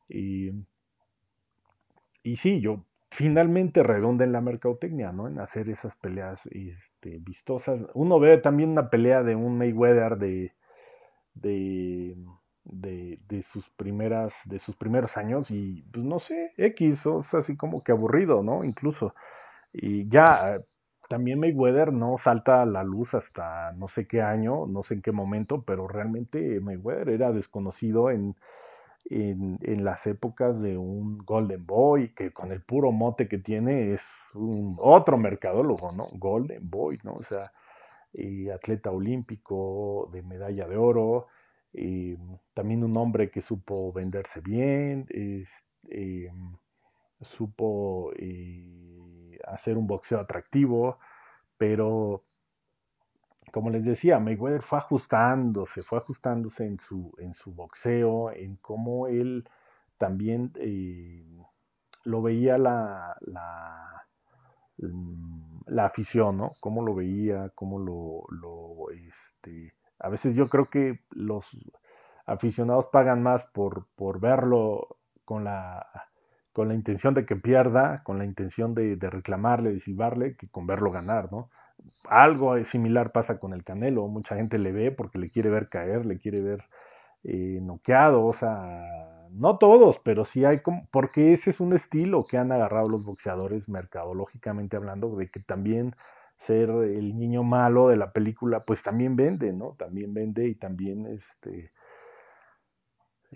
[0.08, 0.50] Y,
[2.24, 5.28] y sí, yo finalmente redonda en la mercadotecnia, ¿no?
[5.28, 7.82] En hacer esas peleas este, vistosas.
[7.94, 10.52] Uno ve también una pelea de un Mayweather de,
[11.34, 12.16] de,
[12.64, 17.56] de, sus primeras, de sus primeros años y pues no sé, X, o es así
[17.56, 18.64] como que aburrido, ¿no?
[18.64, 19.14] Incluso.
[19.72, 20.60] Y ya,
[21.08, 25.02] también Mayweather no salta a la luz hasta no sé qué año, no sé en
[25.02, 28.34] qué momento, pero realmente Mayweather era desconocido en
[29.06, 34.02] en, las épocas de un Golden Boy, que con el puro mote que tiene es
[34.34, 36.06] un otro mercadólogo, ¿no?
[36.14, 37.14] Golden Boy, ¿no?
[37.14, 37.52] O sea,
[38.54, 41.26] atleta olímpico de medalla de oro,
[42.54, 46.30] también un hombre que supo venderse bien, eh,
[47.20, 50.98] supo eh, hacer un boxeo atractivo,
[51.56, 52.24] pero
[53.52, 59.06] como les decía, Mayweather fue ajustándose, fue ajustándose en su, en su boxeo, en cómo
[59.06, 59.48] él
[59.98, 61.24] también eh,
[62.04, 64.06] lo veía la, la,
[65.66, 66.52] la, afición, ¿no?
[66.60, 71.56] Cómo lo veía, cómo lo, lo, este, a veces yo creo que los
[72.26, 75.86] aficionados pagan más por, por verlo con la,
[76.52, 80.48] con la intención de que pierda, con la intención de, de reclamarle, de silbarle, que
[80.48, 81.50] con verlo ganar, ¿no?
[82.08, 84.06] Algo similar pasa con el Canelo.
[84.08, 86.64] Mucha gente le ve porque le quiere ver caer, le quiere ver
[87.24, 88.24] eh, noqueado.
[88.24, 90.88] O sea, no todos, pero sí hay como.
[90.90, 95.94] Porque ese es un estilo que han agarrado los boxeadores, mercadológicamente hablando, de que también
[96.36, 99.74] ser el niño malo de la película, pues también vende, ¿no?
[99.78, 101.72] También vende y también este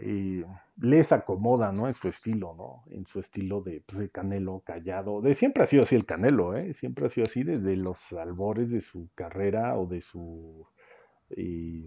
[0.00, 0.44] eh,
[0.80, 1.88] les acomoda, ¿no?
[1.88, 2.84] En su estilo, ¿no?
[2.94, 5.20] En su estilo de, pues, Canelo callado.
[5.20, 6.72] De siempre ha sido así el Canelo, ¿eh?
[6.74, 10.66] Siempre ha sido así desde los albores de su carrera o de su,
[11.30, 11.86] eh,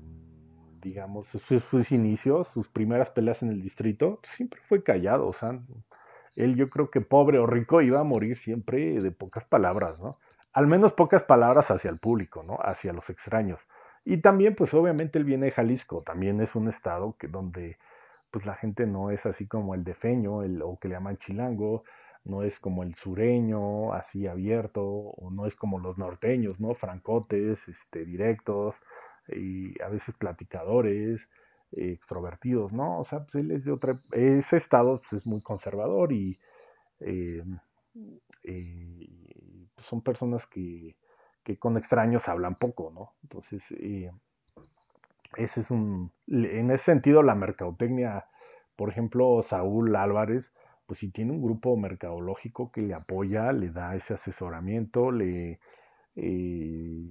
[0.82, 5.60] digamos, sus, inicios, sus primeras peleas en el distrito, siempre fue callado, o sea,
[6.36, 10.18] él yo creo que pobre o rico iba a morir siempre de pocas palabras, ¿no?
[10.54, 12.58] Al menos pocas palabras hacia el público, ¿no?
[12.62, 13.62] Hacia los extraños.
[14.04, 17.78] Y también, pues obviamente él viene de Jalisco, también es un estado que donde
[18.32, 21.84] pues la gente no es así como el defeño, el, o que le llaman chilango,
[22.24, 26.74] no es como el sureño, así abierto, o no es como los norteños, ¿no?
[26.76, 28.76] Francotes, este, directos,
[29.28, 31.30] y a veces platicadores,
[31.72, 33.00] extrovertidos, ¿no?
[33.00, 36.40] O sea, pues él es de otra, ese estado pues, es muy conservador y
[37.00, 37.44] eh,
[39.78, 40.96] son personas que,
[41.44, 43.16] que, con extraños hablan poco, ¿no?
[43.24, 43.64] Entonces,
[45.38, 48.26] ese es un, en ese sentido, la mercadotecnia,
[48.76, 50.52] por ejemplo, Saúl Álvarez,
[50.86, 55.60] pues si tiene un grupo mercadológico que le apoya, le da ese asesoramiento, le
[56.16, 57.08] eh,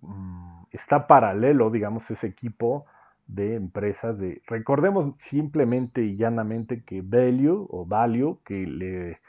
[0.00, 2.86] mm, está paralelo, digamos, ese equipo
[3.26, 9.20] de empresas de recordemos simplemente y llanamente que value o value que le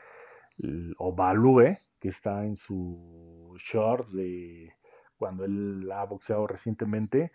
[0.98, 4.74] o value que está en su shorts de
[5.18, 7.32] cuando él ha boxeado recientemente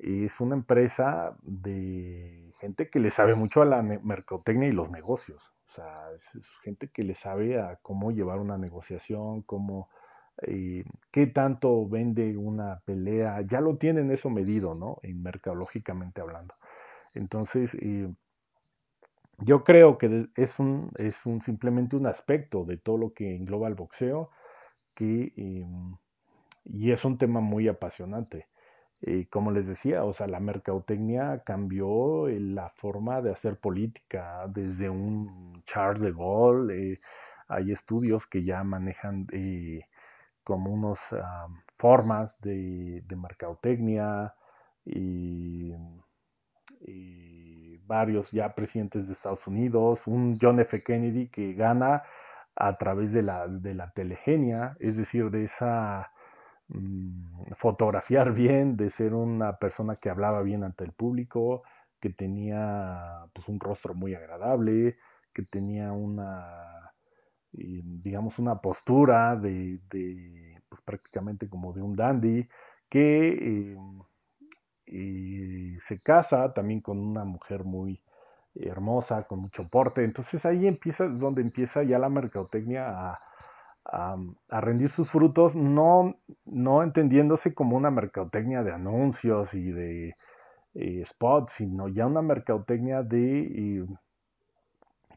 [0.00, 5.52] es una empresa de gente que le sabe mucho a la mercadotecnia y los negocios.
[5.68, 9.88] O sea, es, gente que le sabe a cómo llevar una negociación, cómo,
[10.42, 13.42] eh, qué tanto vende una pelea.
[13.42, 14.98] Ya lo tienen eso medido, ¿no?
[15.02, 16.54] En mercadológicamente hablando.
[17.14, 18.08] Entonces, eh,
[19.38, 23.68] yo creo que es un, es un simplemente un aspecto de todo lo que engloba
[23.68, 24.30] el boxeo
[24.94, 25.96] que, em,
[26.64, 28.48] y es un tema muy apasionante.
[29.02, 34.46] Eh, como les decía, o sea, la mercadotecnia cambió eh, la forma de hacer política
[34.48, 36.92] desde un Charles de Gaulle.
[36.92, 37.00] Eh,
[37.48, 39.26] hay estudios que ya manejan
[40.44, 41.14] como unas
[41.78, 44.34] formas de, mercadotecnia
[44.84, 45.74] y,
[47.86, 50.82] varios ya presidentes de Estados Unidos, un John F.
[50.82, 52.04] Kennedy que gana
[52.54, 56.12] a través de la, de la telegenia, es decir, de esa
[57.56, 61.62] fotografiar bien, de ser una persona que hablaba bien ante el público,
[62.00, 64.96] que tenía pues un rostro muy agradable,
[65.32, 66.92] que tenía una,
[67.52, 69.80] eh, digamos, una postura de,
[70.68, 72.48] pues prácticamente como de un dandy,
[72.88, 73.76] que
[74.86, 78.02] eh, se casa también con una mujer muy
[78.54, 80.04] hermosa, con mucho porte.
[80.04, 83.20] Entonces ahí empieza, donde empieza ya la mercadotecnia a,
[83.84, 84.16] a,
[84.60, 90.16] rendir sus frutos, no, no entendiéndose como una mercadotecnia de anuncios y de
[90.74, 93.86] eh, spots, sino ya una mercadotecnia de eh,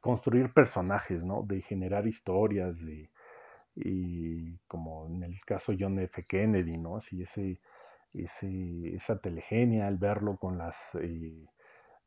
[0.02, 1.44] construir personajes, ¿no?
[1.44, 3.10] de generar historias, de,
[3.76, 6.24] y como en el caso John F.
[6.26, 6.98] Kennedy, ¿no?
[6.98, 7.60] Así ese,
[8.14, 11.48] ese, esa telegenia, el verlo con las eh,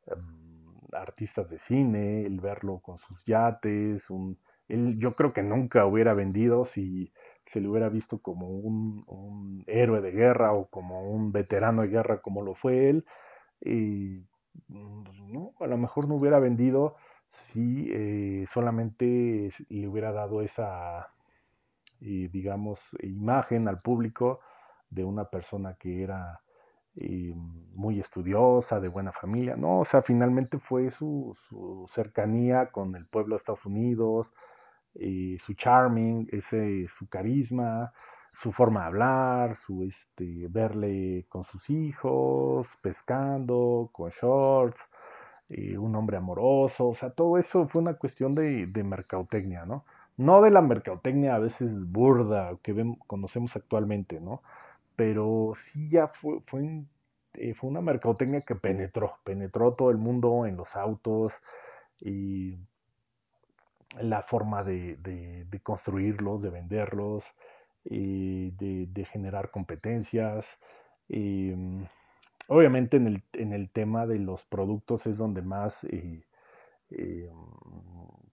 [0.05, 4.37] em, artistas de cine, el verlo con sus yates, un,
[4.69, 7.11] él yo creo que nunca hubiera vendido si
[7.45, 12.21] se le hubiera visto como un, héroe de guerra o como un veterano de guerra
[12.21, 13.05] como lo fue él.
[13.61, 14.25] Y
[14.67, 16.95] mm, no, a lo mejor no hubiera vendido
[17.29, 21.09] si eh, solamente le hubiera dado esa,
[22.01, 24.39] eh, digamos, imagen al público
[24.89, 26.41] de una persona que era
[26.95, 27.33] eh,
[27.75, 29.55] muy estudiosa, de buena familia.
[29.55, 34.33] No, o sea, finalmente fue su, su cercanía con el pueblo de Estados Unidos,
[34.99, 37.93] eh, su charming, ese, su carisma,
[38.33, 44.87] su forma de hablar, su este, verle con sus hijos, pescando, con shorts,
[45.49, 49.85] eh, un hombre amoroso, o sea, todo eso fue una cuestión de, de mercadotecnia, ¿no?
[50.17, 52.75] No de la mercadotecnia a veces burda que
[53.07, 54.41] conocemos actualmente, ¿no?
[54.95, 56.83] Pero sí ya fue, fue,
[57.35, 61.33] eh, fue una mercadotecnia que penetró, penetró todo el mundo en los autos
[61.99, 62.57] y
[64.01, 67.25] la forma de, construirlos, de venderlos,
[67.89, 70.59] y de, generar competencias.
[71.09, 71.83] Mm,
[72.47, 76.25] obviamente en el, en el, tema de los productos es donde más eh,
[76.91, 77.29] eh,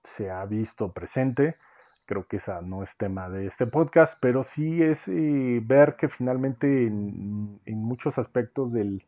[0.03, 1.57] se ha visto presente.
[2.07, 6.09] Creo que esa no es tema de este podcast, pero sí es eh, ver que
[6.09, 9.05] finalmente en, muchos aspectos del,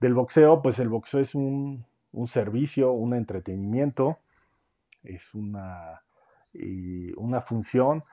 [0.00, 4.18] del boxeo, pues el boxeo es un, un servicio, un entretenimiento
[5.04, 6.02] es una,
[6.54, 8.04] eh, una función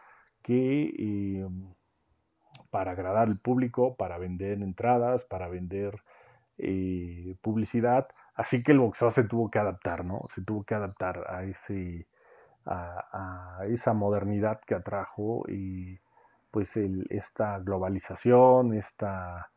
[0.42, 1.48] que eh,
[2.70, 6.02] para agradar al público, para vender entradas, para vender
[6.58, 10.28] eh, publicidad, así que el boxeo se tuvo que adaptar, ¿no?
[10.34, 12.08] Se tuvo que adaptar a ese
[12.66, 16.00] a, esa modernidad que atrajo y
[16.52, 16.78] pues
[17.10, 19.50] esta globalización, esta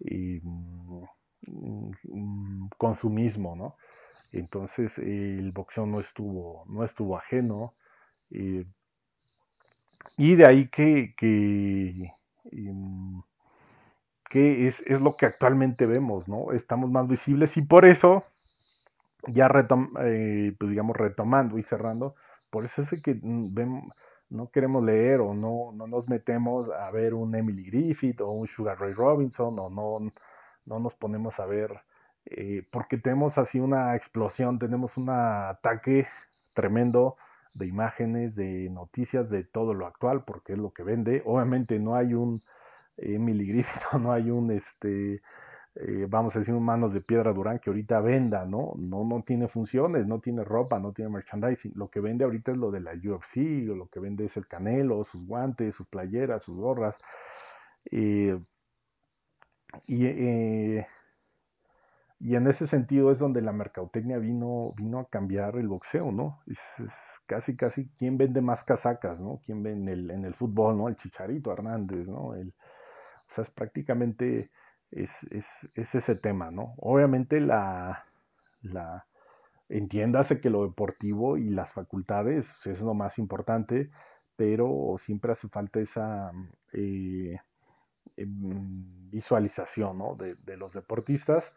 [0.00, 1.04] mm,
[1.48, 3.76] mm, consumismo, ¿no?
[4.34, 7.74] Entonces el boxeo no estuvo, no estuvo ajeno.
[8.30, 8.66] Eh,
[10.16, 12.12] y de ahí que, que,
[12.50, 13.22] em,
[14.32, 16.52] es, lo que actualmente vemos, ¿no?
[16.52, 18.24] Estamos más visibles y por eso,
[19.28, 19.48] ya
[20.00, 22.16] eh, pues digamos retomando y cerrando,
[22.50, 23.54] por eso es que mm,
[24.30, 28.48] no queremos leer o no, no nos metemos a ver un Emily Griffith o un
[28.48, 30.12] Sugar Ray Robinson o no,
[30.66, 31.70] no nos ponemos a ver
[32.26, 36.06] eh, porque tenemos así una explosión, tenemos un ataque
[36.54, 37.16] tremendo
[37.54, 41.22] de imágenes, de noticias, de todo lo actual, porque es lo que vende.
[41.24, 42.42] Obviamente no hay un
[42.96, 45.22] Griffith, no hay un, este,
[45.76, 48.74] eh, vamos a decir, un manos de piedra Durán que ahorita venda, ¿no?
[48.76, 49.04] ¿no?
[49.04, 51.72] No tiene funciones, no tiene ropa, no tiene merchandising.
[51.76, 54.46] Lo que vende ahorita es lo de la UFC, o lo que vende es el
[54.46, 56.96] canelo, sus guantes, sus playeras, sus gorras.
[57.90, 58.38] Eh,
[59.86, 60.86] y eh,
[62.20, 66.40] y en ese sentido es donde la mercadotecnia vino, vino a cambiar el boxeo, ¿no?
[66.46, 66.60] Es,
[67.26, 69.40] casi, casi, ¿quién vende más casacas, ¿no?
[69.44, 70.88] ¿Quién vende en el, fútbol, ¿no?
[70.88, 72.28] El Chicharito Hernández, ¿no?
[72.28, 72.36] O
[73.26, 74.50] sea, es prácticamente,
[74.90, 76.74] es, es, es ese tema, ¿no?
[76.78, 78.04] Obviamente la,
[78.62, 79.06] la,
[79.68, 83.90] entiéndase que lo deportivo y las facultades es lo más importante,
[84.36, 86.30] pero siempre hace falta esa
[86.72, 87.38] eh,
[88.16, 90.16] em, visualización, ¿no?
[90.16, 91.52] De los deportistas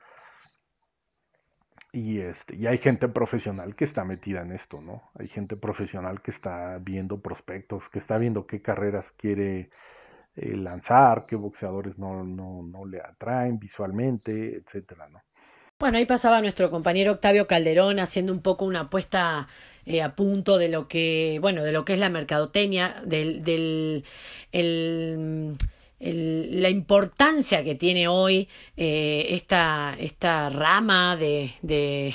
[1.92, 5.12] y, este, y hay gente profesional que está metida en esto, ¿no?
[5.18, 9.70] Hay gente profesional que está viendo prospectos, que está viendo qué carreras quiere
[10.36, 15.22] eh, lanzar, qué boxeadores no, no, no le atraen visualmente, etcétera, ¿no?
[15.80, 19.48] Bueno, ahí pasaba nuestro compañero Octavio Calderón haciendo un poco una apuesta
[19.86, 24.04] eh, a punto de lo que, bueno, de lo que es la mercadotecnia, del, del
[24.52, 25.54] el,
[26.00, 32.14] la importancia que tiene hoy eh, esta, esta rama de, de,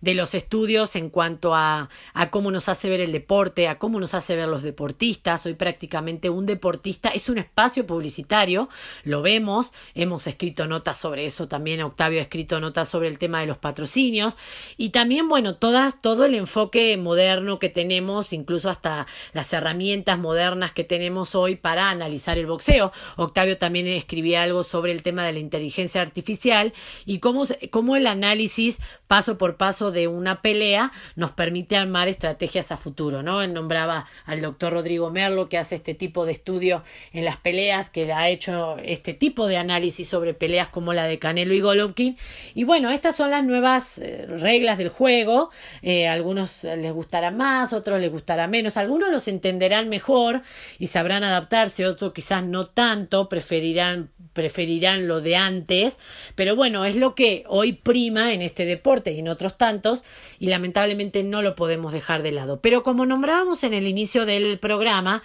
[0.00, 4.00] de, los estudios en cuanto a, a, cómo nos hace ver el deporte, a cómo
[4.00, 5.46] nos hace ver los deportistas.
[5.46, 8.68] Hoy prácticamente un deportista es un espacio publicitario,
[9.04, 13.40] lo vemos, hemos escrito notas sobre eso también, Octavio ha escrito notas sobre el tema
[13.40, 14.36] de los patrocinios
[14.76, 20.72] y también, bueno, todas, todo el enfoque moderno que tenemos, incluso hasta las herramientas modernas
[20.72, 22.90] que tenemos hoy para analizar el boxeo
[23.20, 26.72] Octavio también escribía algo sobre el tema de la inteligencia artificial
[27.04, 32.72] y cómo, cómo el análisis paso por paso de una pelea nos permite armar estrategias
[32.72, 33.42] a futuro, ¿no?
[33.42, 37.90] Él nombraba al doctor Rodrigo Merlo que hace este tipo de estudio en las peleas,
[37.90, 42.16] que ha hecho este tipo de análisis sobre peleas como la de Canelo y Golovkin.
[42.54, 45.50] Y bueno, estas son las nuevas eh, reglas del juego.
[45.82, 48.78] Eh, algunos les gustará más, otros les gustará menos.
[48.78, 50.40] Algunos los entenderán mejor
[50.78, 55.98] y sabrán adaptarse, otros quizás no tanto preferirán, preferirán lo de antes,
[56.34, 60.04] pero bueno, es lo que hoy prima en este deporte y en otros tantos,
[60.38, 62.60] y lamentablemente no lo podemos dejar de lado.
[62.60, 65.22] Pero como nombrábamos en el inicio del programa,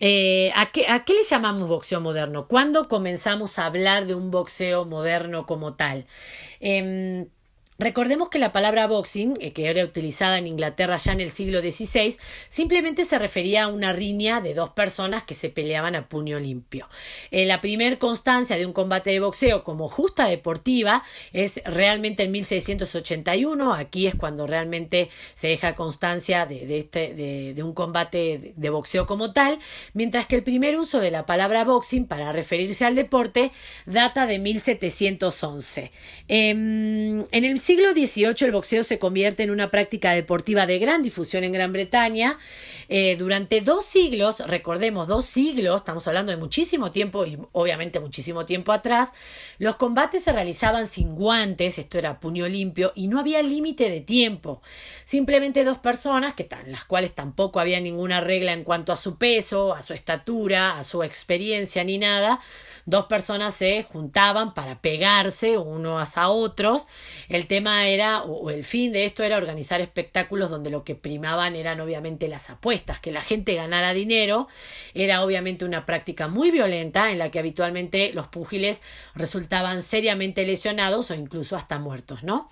[0.00, 2.46] eh, ¿a, qué, ¿A qué le llamamos boxeo moderno?
[2.46, 6.06] ¿Cuándo comenzamos a hablar de un boxeo moderno como tal?
[6.60, 7.26] Eh,
[7.80, 11.60] Recordemos que la palabra boxing, eh, que era utilizada en Inglaterra ya en el siglo
[11.60, 12.16] XVI,
[12.48, 16.88] simplemente se refería a una riña de dos personas que se peleaban a puño limpio.
[17.30, 22.32] Eh, la primer constancia de un combate de boxeo como justa deportiva es realmente en
[22.32, 23.72] 1681.
[23.72, 29.32] Aquí es cuando realmente se deja constancia de, este, de, un combate de boxeo como
[29.32, 29.60] tal,
[29.92, 33.52] mientras que el primer uso de la palabra boxing para referirse al deporte
[33.86, 35.92] data de 1711.
[36.26, 41.02] Em, en el siglo XVIII el boxeo se convierte en una práctica deportiva de gran
[41.02, 42.38] difusión en Gran Bretaña.
[42.88, 48.46] Eh, durante dos siglos, recordemos, dos siglos, estamos hablando de muchísimo tiempo y obviamente muchísimo
[48.46, 49.12] tiempo atrás,
[49.58, 54.00] los combates se realizaban sin guantes, esto era puño limpio, y no había límite de
[54.00, 54.62] tiempo.
[55.04, 59.74] Simplemente dos personas, que las cuales tampoco había ninguna regla en cuanto a su peso,
[59.74, 62.40] a su estatura, a su experiencia ni nada,
[62.88, 66.86] dos personas se juntaban para pegarse unos a otros.
[67.28, 71.54] El tema era, o el fin de esto era organizar espectáculos donde lo que primaban
[71.54, 74.48] eran obviamente las apuestas, que la gente ganara dinero.
[74.94, 78.80] Era obviamente una práctica muy violenta en la que habitualmente los púgiles
[79.14, 82.48] resultaban seriamente lesionados o incluso hasta muertos, ¿no?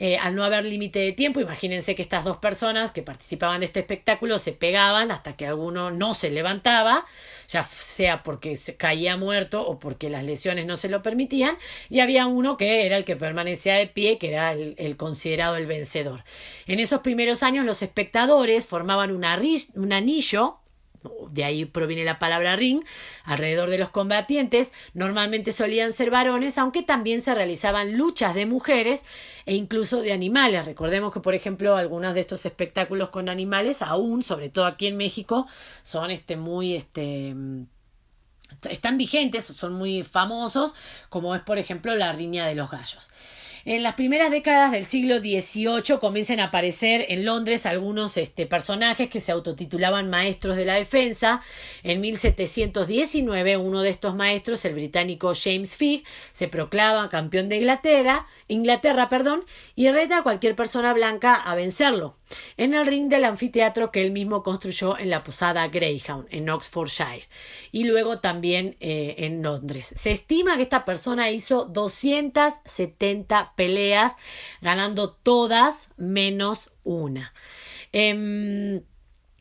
[0.00, 3.66] Eh, al no haber límite de tiempo, imagínense que estas dos personas que participaban de
[3.66, 7.06] este espectáculo se pegaban hasta que alguno no se levantaba,
[7.48, 11.56] ya sea porque se caía muerto o porque las lesiones no se lo permitían,
[11.88, 15.56] y había uno que era el que permanecía de pie, que era el, el considerado
[15.56, 16.24] el vencedor.
[16.66, 19.40] En esos primeros años los espectadores formaban una,
[19.74, 20.58] un anillo
[21.30, 22.82] de ahí proviene la palabra ring,
[23.24, 29.04] alrededor de los combatientes, normalmente solían ser varones, aunque también se realizaban luchas de mujeres
[29.44, 30.64] e incluso de animales.
[30.64, 34.96] Recordemos que, por ejemplo, algunos de estos espectáculos con animales, aún, sobre todo aquí en
[34.96, 35.46] México,
[35.82, 37.34] son este muy este
[38.70, 40.72] están vigentes, son muy famosos,
[41.08, 43.08] como es, por ejemplo, la riña de los gallos.
[43.68, 49.10] En las primeras décadas del siglo XVIII comienzan a aparecer en Londres algunos este, personajes
[49.10, 51.40] que se autotitulaban maestros de la defensa.
[51.82, 58.26] En 1719 uno de estos maestros, el británico James Figg, se proclama campeón de Inglaterra,
[58.46, 59.42] Inglaterra perdón,
[59.74, 62.14] y reta a cualquier persona blanca a vencerlo.
[62.56, 67.28] En el ring del anfiteatro que él mismo construyó en la posada Greyhound, en Oxfordshire,
[67.72, 69.94] y luego también eh, en Londres.
[69.96, 74.14] Se estima que esta persona hizo 270 peleas,
[74.60, 77.32] ganando todas menos una.
[77.92, 78.82] Em,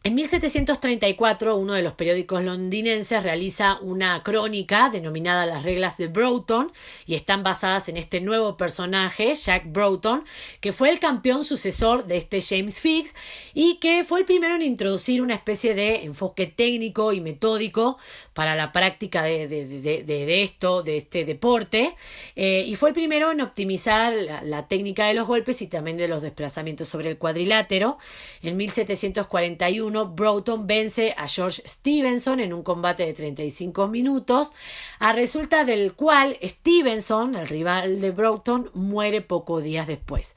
[0.06, 6.72] en 1734, uno de los periódicos londinenses realiza una crónica denominada Las reglas de Broughton
[7.08, 10.24] y están basadas en este nuevo personaje, Jack Broughton,
[10.60, 13.16] que fue el campeón sucesor de este James Fix
[13.56, 17.97] y que fue el primero en introducir una especie de enfoque técnico y metódico
[18.36, 21.95] para la práctica de, esto, de este deporte,
[22.36, 25.97] eh, y fue el primero en optimizar la, la técnica de los golpes y también
[25.97, 27.97] de los desplazamientos sobre el cuadrilátero.
[28.43, 34.52] En 1741 Broughton vence a George Stevenson en un combate de 35 minutos,
[35.00, 40.36] a resulta del cual Stevenson, el rival de Broughton, muere pocos días después.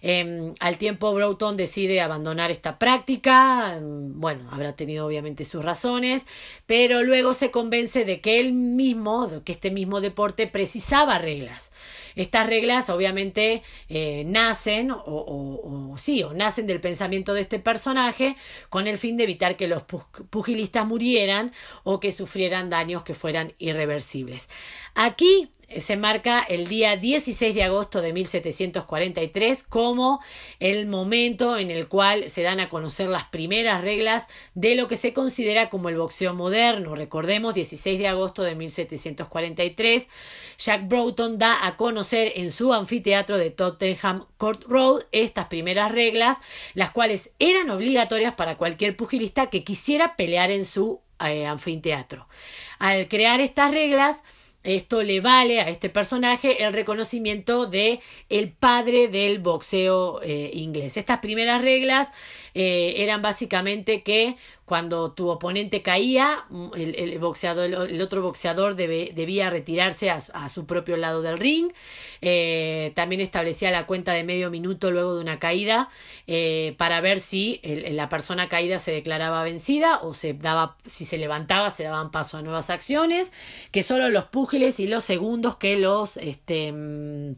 [0.00, 6.24] Em, al tiempo Broughton decide abandonar esta práctica, em, bueno, habrá tenido obviamente sus razones,
[6.66, 11.72] pero luego se convence de que él mismo, que este mismo deporte precisaba reglas.
[12.16, 18.36] Estas reglas obviamente eh, nacen o, o, sí, o nacen del pensamiento de este personaje
[18.68, 19.82] con el fin de evitar que los
[20.30, 24.48] pugilistas murieran o que sufrieran daños que fueran irreversibles.
[24.94, 30.20] Aquí se marca el día 16 de agosto de 1743 como
[30.58, 34.96] el momento en el cual se dan a conocer las primeras reglas de lo que
[34.96, 36.94] se considera como el boxeo moderno.
[36.94, 40.08] Recordemos, 16 de agosto de 1743,
[40.58, 46.38] Jack Broughton da a conocer en su anfiteatro de Tottenham Court Road estas primeras reglas,
[46.74, 52.26] las cuales eran obligatorias para cualquier pugilista que quisiera pelear en su eh, anfiteatro.
[52.78, 54.22] Al crear estas reglas,
[54.62, 60.96] esto le vale a este personaje el reconocimiento de el padre del boxeo eh, inglés.
[60.96, 62.10] Estas primeras reglas
[62.54, 69.50] eh, eran básicamente que cuando tu oponente caía, mm, el, boxeador, el otro boxeador debía
[69.50, 71.72] retirarse a, su propio lado del ring.
[72.22, 75.88] Eh, también establecía la cuenta de medio minuto luego de una caída
[76.28, 81.18] eh, para ver si la persona caída se declaraba vencida o se daba, si se
[81.18, 83.32] levantaba, se daban paso a nuevas acciones.
[83.72, 87.34] Que solo los púgiles y los segundos que los este, mm,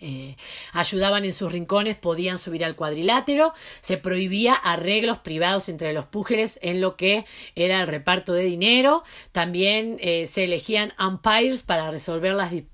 [0.00, 0.36] eh,
[0.72, 6.58] ayudaban en sus rincones podían subir al cuadrilátero, se prohibía arreglos privados entre los púgiles
[6.62, 7.24] en lo que
[7.54, 12.73] era el reparto de dinero, también eh, se elegían umpires para resolver las disputas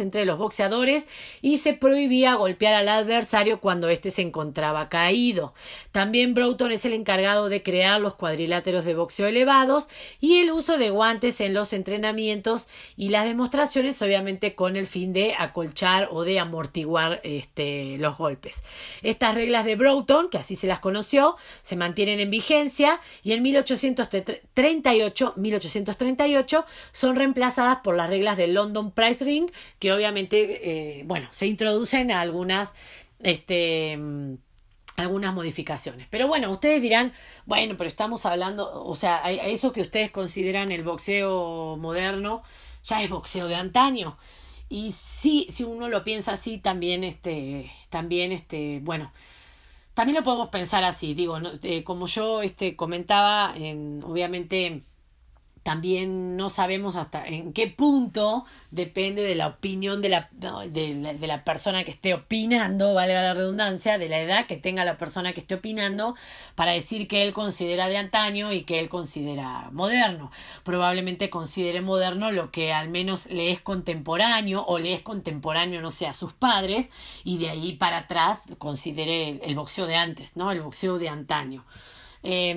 [0.00, 1.06] entre los boxeadores
[1.40, 5.54] y se prohibía golpear al adversario cuando éste se encontraba caído.
[5.92, 9.88] También Broughton es el encargado de crear los cuadriláteros de boxeo elevados
[10.20, 12.66] y el uso de guantes en los entrenamientos
[12.96, 18.62] y las demostraciones obviamente con el fin de acolchar o de amortiguar este, los golpes.
[19.02, 23.42] Estas reglas de Broughton, que así se las conoció, se mantienen en vigencia y en
[23.42, 29.24] 1838, 1838 son reemplazadas por las reglas del London Price
[29.78, 32.74] que obviamente, eh, bueno, se introducen algunas,
[33.20, 33.98] este,
[34.96, 36.06] algunas modificaciones.
[36.10, 37.12] Pero bueno, ustedes dirán,
[37.46, 42.42] bueno, pero estamos hablando, o sea, a eso que ustedes consideran el boxeo moderno,
[42.82, 44.18] ya es boxeo de antaño.
[44.68, 49.12] Y sí, si uno lo piensa así, también, este, también, este, bueno,
[49.94, 51.12] también lo podemos pensar así.
[51.14, 54.84] Digo, eh, como yo, este, comentaba, en, obviamente,
[55.62, 61.44] también no sabemos hasta en qué punto depende de la opinión de la, de la,
[61.44, 65.40] persona que esté opinando, valga la redundancia, de la edad que tenga la persona que
[65.40, 66.14] esté opinando,
[66.54, 70.30] para decir que él considera de antaño y que él considera moderno.
[70.64, 75.90] Probablemente considere moderno lo que al menos le es contemporáneo o le es contemporáneo, no
[75.90, 76.88] sé, a sus padres,
[77.22, 80.50] y de ahí para atrás considere el, el boxeo de antes, ¿no?
[80.52, 81.64] El boxeo de antaño.
[82.22, 82.54] Eh,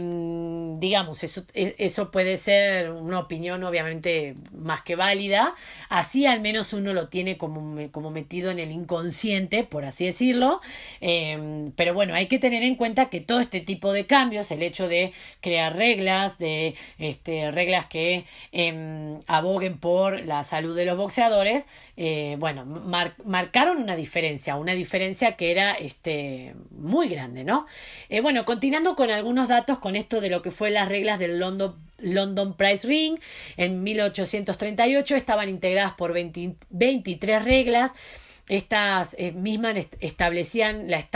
[0.80, 5.56] digamos, eso, e, eso puede ser una opinión obviamente más que válida,
[5.90, 10.60] así al menos uno lo tiene como, como metido en el inconsciente, por así decirlo,
[11.00, 14.64] eh, pero bueno, hay que tener en cuenta que todo este tipo de cambios, el
[14.64, 20.98] hecho de crear reglas, de este, reglas que eh, aboguen por la salud de los
[20.98, 27.66] boxeadores, eh, bueno, marcaron una diferencia, una diferencia que era este, muy grande, ¿no?
[28.10, 31.40] Eh, bueno, continuando con algunos datos con esto de lo que fue las reglas del
[31.40, 33.20] London, London Prize Ring.
[33.58, 37.92] En 1838 estaban integradas por 23 reglas
[38.50, 41.08] estas eh, mismas establecían la,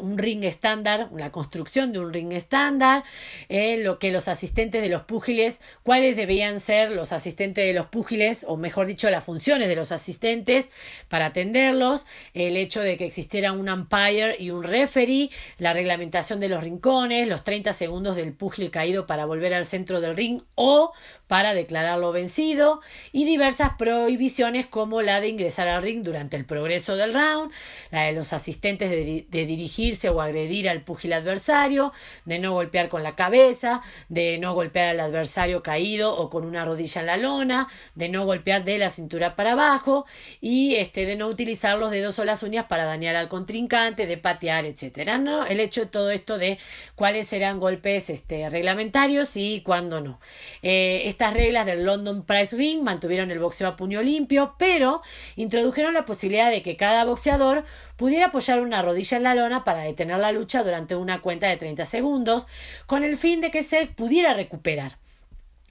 [0.00, 3.04] un ring estándar, la construcción de un ring estándar,
[3.50, 7.86] eh, lo que los asistentes de los púgiles, cuáles debían ser los asistentes de los
[7.86, 10.70] púgiles, o mejor dicho, las funciones de los asistentes
[11.08, 16.48] para atenderlos, el hecho de que existiera un umpire y un referee, la reglamentación de
[16.48, 20.92] los rincones, los 30 segundos del púgil caído para volver al centro del ring o
[21.26, 26.94] para declararlo vencido, y diversas prohibiciones como la de ingresar al ring durante el progreso
[26.94, 27.50] del round,
[27.90, 31.92] la de los asistentes de, dirigirse o agredir al púgil adversario,
[32.24, 36.64] de no golpear con la cabeza, de no golpear al adversario caído o con una
[36.64, 40.06] rodilla en la lona, de no golpear de la cintura para abajo
[40.40, 44.16] y este de no utilizar los dedos o las uñas para dañar al contrincante, de
[44.16, 45.18] patear, etcétera.
[45.18, 45.44] ¿no?
[45.44, 46.58] El hecho de todo esto de
[46.94, 50.20] cuáles serán golpes este, reglamentarios y cuándo no.
[50.62, 55.02] Eh, estas reglas del London Prize Ring mantuvieron el boxeo a puño limpio, pero
[55.34, 57.64] introdujeron la posibilidad de que cada boxeador
[57.96, 61.56] pudiera apoyar una rodilla en la lona para detener la lucha durante una cuenta de
[61.56, 62.46] 30 segundos,
[62.86, 64.98] con el fin de que se pudiera recuperar.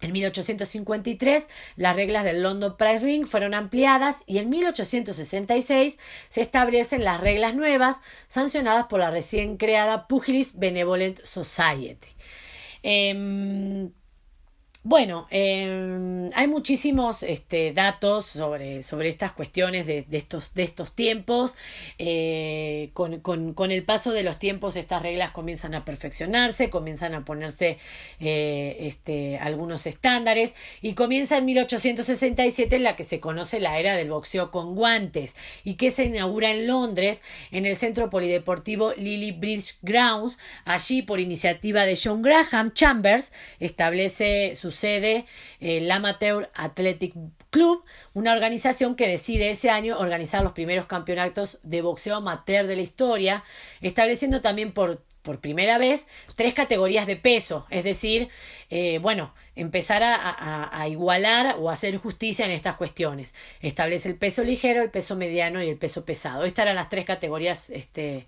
[0.01, 5.97] En 1853 las reglas del London Prize Ring fueron ampliadas y en 1866
[6.29, 12.09] se establecen las reglas nuevas sancionadas por la recién creada Pugilist Benevolent Society.
[12.83, 13.91] Em,
[14.83, 20.93] bueno, eh, hay muchísimos este, datos sobre, sobre estas cuestiones de, de, estos, de estos
[20.93, 21.53] tiempos.
[21.99, 27.13] Eh, con, con, con, el paso de los tiempos estas reglas comienzan a perfeccionarse, comienzan
[27.13, 27.77] a ponerse
[28.19, 33.95] eh, este, algunos estándares y comienza en 1867 en la que se conoce la era
[33.95, 37.21] del boxeo con guantes y que se inaugura en Londres
[37.51, 40.39] en el centro polideportivo Lily Bridge Grounds.
[40.65, 45.25] Allí, por iniciativa de John Graham Chambers, establece su sede
[45.59, 47.13] el Amateur Athletic
[47.49, 52.75] Club, una organización que decide ese año organizar los primeros campeonatos de boxeo amateur de
[52.75, 53.43] la historia,
[53.81, 58.29] estableciendo también por por primera vez tres categorías de peso, es decir,
[58.69, 63.35] eh, bueno, empezar a, a, igualar o hacer justicia en estas cuestiones.
[63.61, 66.45] Establece el peso ligero, el peso mediano y el peso pesado.
[66.45, 68.25] Estas eran las tres categorías este,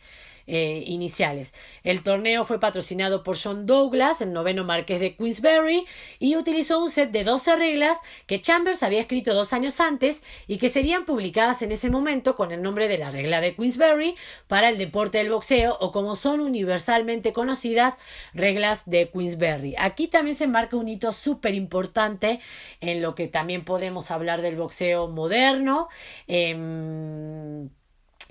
[0.47, 1.53] eh, iniciales.
[1.83, 5.85] El torneo fue patrocinado por John Douglas, el noveno marqués de Queensberry,
[6.19, 10.57] y utilizó un set de 12 reglas que Chambers había escrito dos años antes y
[10.57, 14.15] que serían publicadas en ese momento con el nombre de la regla de Queensberry
[14.47, 17.97] para el deporte del boxeo o como son universalmente conocidas
[18.33, 19.75] reglas de Queensberry.
[19.77, 22.39] Aquí también se marca un hito súper importante
[22.81, 25.89] en lo que también podemos hablar del boxeo moderno.
[26.27, 27.69] Em,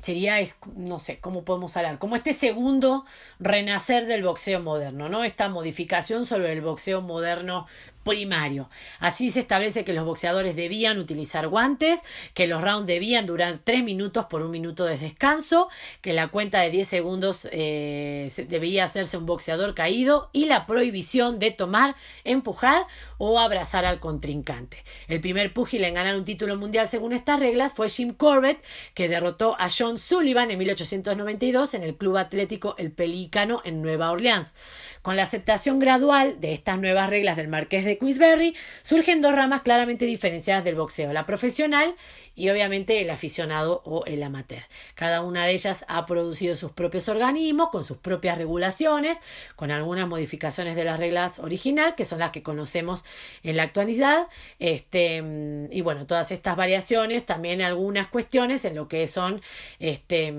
[0.02, 0.36] sería,
[0.74, 1.98] no sé, ¿cómo podemos hablar?
[1.98, 3.06] Como este segundo
[3.38, 5.22] renacer del boxeo moderno, ¿no?
[5.22, 7.66] Esta modificación sobre el boxeo moderno
[8.04, 8.68] primario.
[9.00, 12.00] Así se establece que los boxeadores debían utilizar guantes,
[12.34, 15.68] que los rounds debían durar tres minutos por un minuto de descanso,
[16.00, 21.38] que la cuenta de 10 segundos eh, debía hacerse un boxeador caído y la prohibición
[21.38, 21.94] de tomar,
[22.24, 22.86] empujar
[23.18, 24.84] o abrazar al contrincante.
[25.08, 28.62] El primer púgil en ganar un título mundial según estas reglas fue Jim Corbett,
[28.94, 34.10] que derrotó a John Sullivan en 1892 en el Club Atlético El Pelícano en Nueva
[34.10, 34.54] Orleans.
[35.02, 39.62] Con la aceptación gradual de estas nuevas reglas del Marqués de Queensberry, surgen dos ramas
[39.62, 41.94] claramente diferenciadas del boxeo, la profesional
[42.34, 44.62] y obviamente el aficionado o el amateur.
[44.94, 49.18] Cada una de ellas ha producido sus propios organismos, con sus propias regulaciones,
[49.56, 53.04] con algunas modificaciones de las reglas original, que son las que conocemos
[53.42, 54.28] en la actualidad.
[54.58, 55.22] Este,
[55.70, 59.42] y bueno, todas estas variaciones, también algunas cuestiones en lo que son
[59.78, 60.32] este,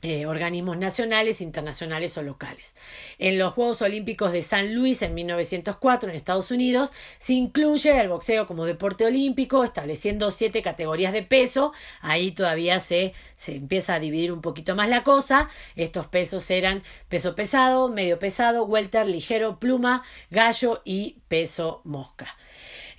[0.00, 2.76] eh, organismos nacionales, internacionales o locales.
[3.18, 8.08] En los Juegos Olímpicos de San Luis en 1904 en Estados Unidos se incluye el
[8.08, 11.72] boxeo como deporte olímpico, estableciendo siete categorías de peso.
[12.00, 15.48] Ahí todavía se, se empieza a dividir un poquito más la cosa.
[15.74, 22.36] Estos pesos eran peso pesado, medio pesado, welter, ligero, pluma, gallo y peso mosca.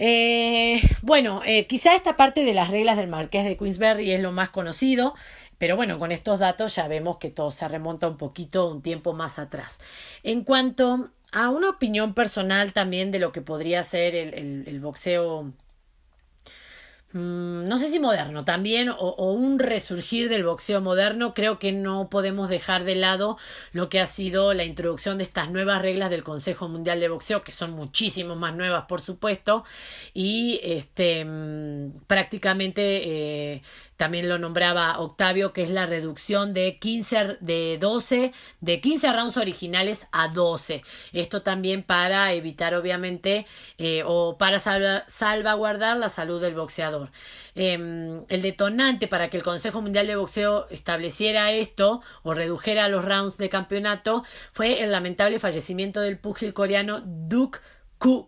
[0.01, 4.31] Eh, bueno, eh, quizá esta parte de las reglas del Marqués de Queensberry es lo
[4.31, 5.13] más conocido.
[5.59, 9.13] Pero bueno, con estos datos ya vemos que todo se remonta un poquito, un tiempo
[9.13, 9.77] más atrás.
[10.23, 15.53] En cuanto a una opinión personal también de lo que podría ser el, el boxeo
[17.11, 22.07] Mm, no sé si moderno también o, un resurgir del boxeo moderno, creo que no
[22.07, 23.37] podemos dejar de lado
[23.71, 27.43] lo que ha sido la introducción de estas nuevas reglas del Consejo Mundial de Boxeo,
[27.43, 29.63] que son muchísimo más nuevas, por supuesto,
[30.13, 33.63] y este mm, prácticamente eh,
[33.99, 38.31] también lo nombraba Octavio, que es la reducción de 15, de 12,
[38.61, 40.83] de 15 rounds originales a 12.
[41.11, 43.45] Esto también para evitar, obviamente,
[43.77, 47.11] eh, o para salvaguardar la salud del boxeador.
[47.55, 53.03] Em, el detonante para que el Consejo Mundial de Boxeo estableciera esto o redujera los
[53.03, 54.23] rounds de campeonato
[54.53, 57.59] fue el lamentable fallecimiento del púgil coreano Duke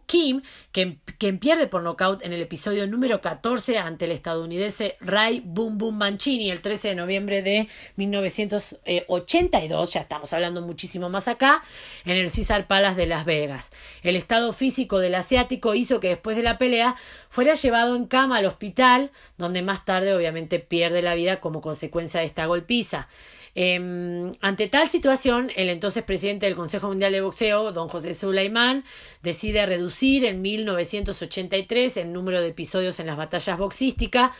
[0.05, 0.41] Kim,
[0.74, 0.99] quien,
[1.39, 6.51] pierde por nocaut en el episodio número 14 ante el estadounidense Ray Boom Boom Mancini
[6.51, 11.63] el 13 de noviembre de 1982, ya estamos hablando muchísimo más acá,
[12.03, 13.72] en el Caesar Palace de Las Vegas.
[14.03, 16.97] El estado físico del asiático hizo que después de la pelea
[17.30, 22.19] fuera llevado en cama al hospital, donde más tarde obviamente pierde la vida como consecuencia
[22.19, 23.07] de esta golpiza.
[23.54, 28.84] Em, ante tal situación, el entonces presidente del Consejo Mundial de Boxeo, don José Sulaimán,
[29.24, 34.32] decide reducir en 1983 el número de episodios en las batallas boxísticas,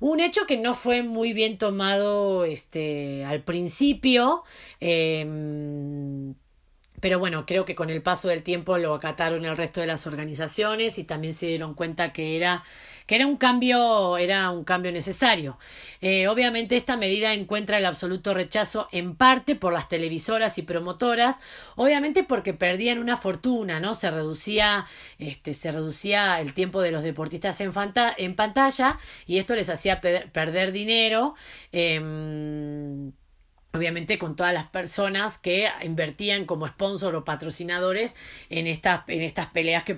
[0.00, 4.44] un hecho que no fue muy bien tomado este, al principio.
[4.80, 6.34] Em,
[7.04, 10.06] pero bueno, creo que con el paso del tiempo lo acataron el resto de las
[10.06, 12.62] organizaciones y también se dieron cuenta que era
[13.06, 15.58] que era un cambio, era un cambio necesario.
[16.00, 21.36] Eh, obviamente esta medida encuentra el absoluto rechazo en parte por las televisoras y promotoras,
[21.76, 23.92] obviamente porque perdían una fortuna, ¿no?
[23.92, 24.86] Se reducía,
[25.18, 27.70] este, se reducía el tiempo de los deportistas en,
[28.16, 31.34] en pantalla y esto les hacía perder dinero.
[31.70, 33.12] Em,
[33.74, 38.14] obviamente con todas las personas que invertían como sponsor o patrocinadores
[38.48, 39.96] en estas, en estas peleas que,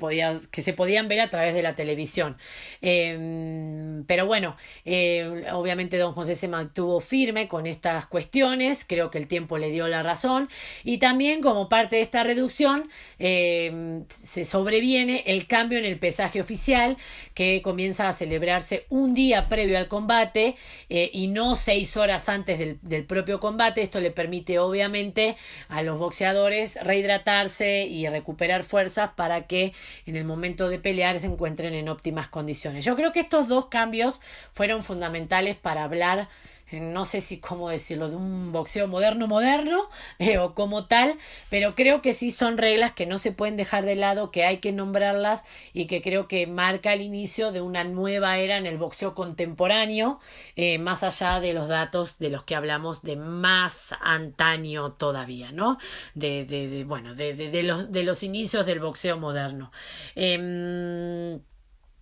[0.51, 2.39] que se podían ver a través de la televisión.
[2.81, 4.57] Em, pero bueno,
[4.87, 9.71] eh, obviamente don José se mantuvo firme con estas cuestiones, creo que el tiempo le
[9.71, 10.49] dio la razón
[10.83, 16.41] y también como parte de esta reducción em, se sobreviene el cambio en el pesaje
[16.41, 16.97] oficial
[17.35, 20.57] que comienza a celebrarse un día previo al combate
[20.89, 25.37] eh, y no seis horas antes del, del propio combate esto le permite obviamente
[25.69, 29.73] a los boxeadores rehidratarse y recuperar fuerzas para que
[30.07, 32.85] en el momento de pelear se encuentren en óptimas condiciones.
[32.85, 34.21] Yo creo que estos dos cambios
[34.53, 36.29] fueron fundamentales para hablar
[36.73, 39.89] no sé si cómo decirlo, de un boxeo moderno moderno
[40.19, 41.17] eh, o como tal,
[41.51, 44.59] pero creo que sí son reglas que no se pueden dejar de lado, que hay
[44.59, 48.79] que nombrarlas y que creo que marca el inicio de una nueva era en el
[48.79, 50.21] boxeo contemporáneo,
[50.57, 55.79] eh, más allá de los datos de los que hablamos de más antaño todavía, ¿no?
[56.15, 59.71] De, de, de bueno, de, de, los, de los inicios del boxeo moderno.
[60.15, 61.39] Eh,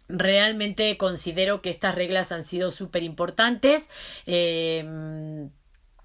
[0.08, 3.88] Realmente considero que estas reglas han sido súper importantes.
[4.26, 4.84] Eh,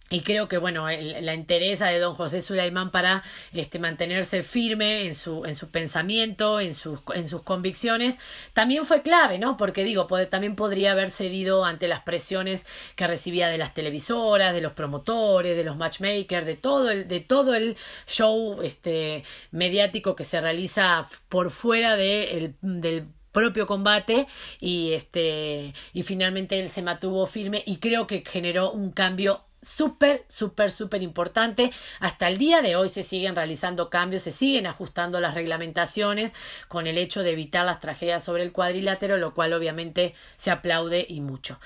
[0.09, 3.23] y creo que bueno la interesa de don José Sulaimán para
[3.53, 8.17] este mantenerse firme en su en pensamiento en sus en sus convicciones
[8.53, 13.49] también fue clave no porque digo también podría haber cedido ante las presiones que recibía
[13.49, 17.77] de las televisoras de los promotores de los matchmakers de todo el de todo el
[18.07, 24.27] show este mediático que se realiza por fuera de el, del propio combate
[24.59, 30.25] y este y finalmente él se mantuvo firme y creo que generó un cambio súper,
[30.27, 31.71] súper, súper importante.
[31.99, 36.33] Hasta el día de hoy se siguen realizando cambios, se siguen ajustando las reglamentaciones
[36.67, 41.05] con el hecho de evitar las tragedias sobre el cuadrilátero, lo cual obviamente se aplaude
[41.07, 41.59] y mucho.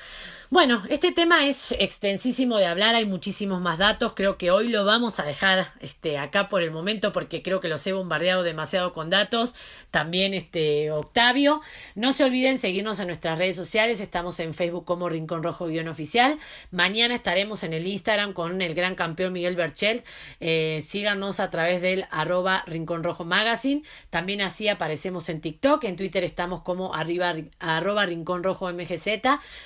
[0.53, 4.85] Bueno, este tema es extensísimo de hablar, hay muchísimos más datos, creo que hoy lo
[4.85, 8.93] vamos a dejar este, acá por el momento porque creo que los he bombardeado demasiado
[8.93, 9.55] con datos,
[9.89, 11.61] también este Octavio.
[11.95, 15.87] No se olviden seguirnos en nuestras redes sociales, estamos en Facebook como Rincón Rojo Guión
[15.87, 16.37] Oficial,
[16.69, 20.03] mañana estaremos en el Instagram con el gran campeón Miguel Berchel,
[20.39, 23.81] eh, síganos a través del arroba Rincón Rojo Magazine,
[24.11, 29.07] también así aparecemos en TikTok, en Twitter estamos como arriba, arroba Rincón Rojo MGZ,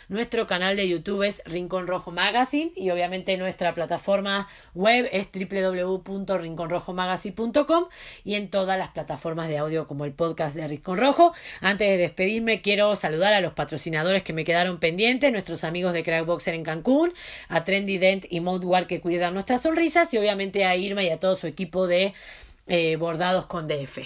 [0.07, 7.85] nuestro canal de YouTube es Rincón Rojo Magazine y obviamente nuestra plataforma web es www.rinconrojomagazine.com
[8.23, 11.33] y en todas las plataformas de audio como el podcast de Rincón Rojo.
[11.59, 16.03] Antes de despedirme quiero saludar a los patrocinadores que me quedaron pendientes, nuestros amigos de
[16.03, 17.13] Crackboxer en Cancún,
[17.49, 21.19] a Trendy Dent y Modewar que cuidan nuestras sonrisas y obviamente a Irma y a
[21.19, 22.13] todo su equipo de
[22.67, 23.99] eh, bordados con DF.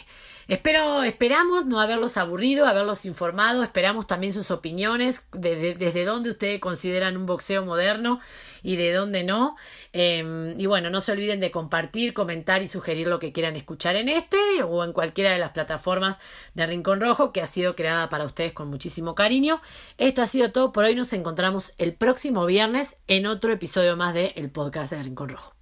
[0.51, 6.59] Espero, esperamos no haberlos aburrido, haberlos informado, esperamos también sus opiniones, de, desde dónde ustedes
[6.59, 8.19] consideran un boxeo moderno
[8.61, 9.55] y de dónde no.
[9.93, 13.95] Em, y bueno, no se olviden de compartir, comentar y sugerir lo que quieran escuchar
[13.95, 16.19] en este o en cualquiera de las plataformas
[16.53, 19.61] de Rincón Rojo que ha sido creada para ustedes con muchísimo cariño.
[19.97, 24.13] Esto ha sido todo por hoy, nos encontramos el próximo viernes en otro episodio más
[24.13, 25.60] de el podcast de Rincón Rojo.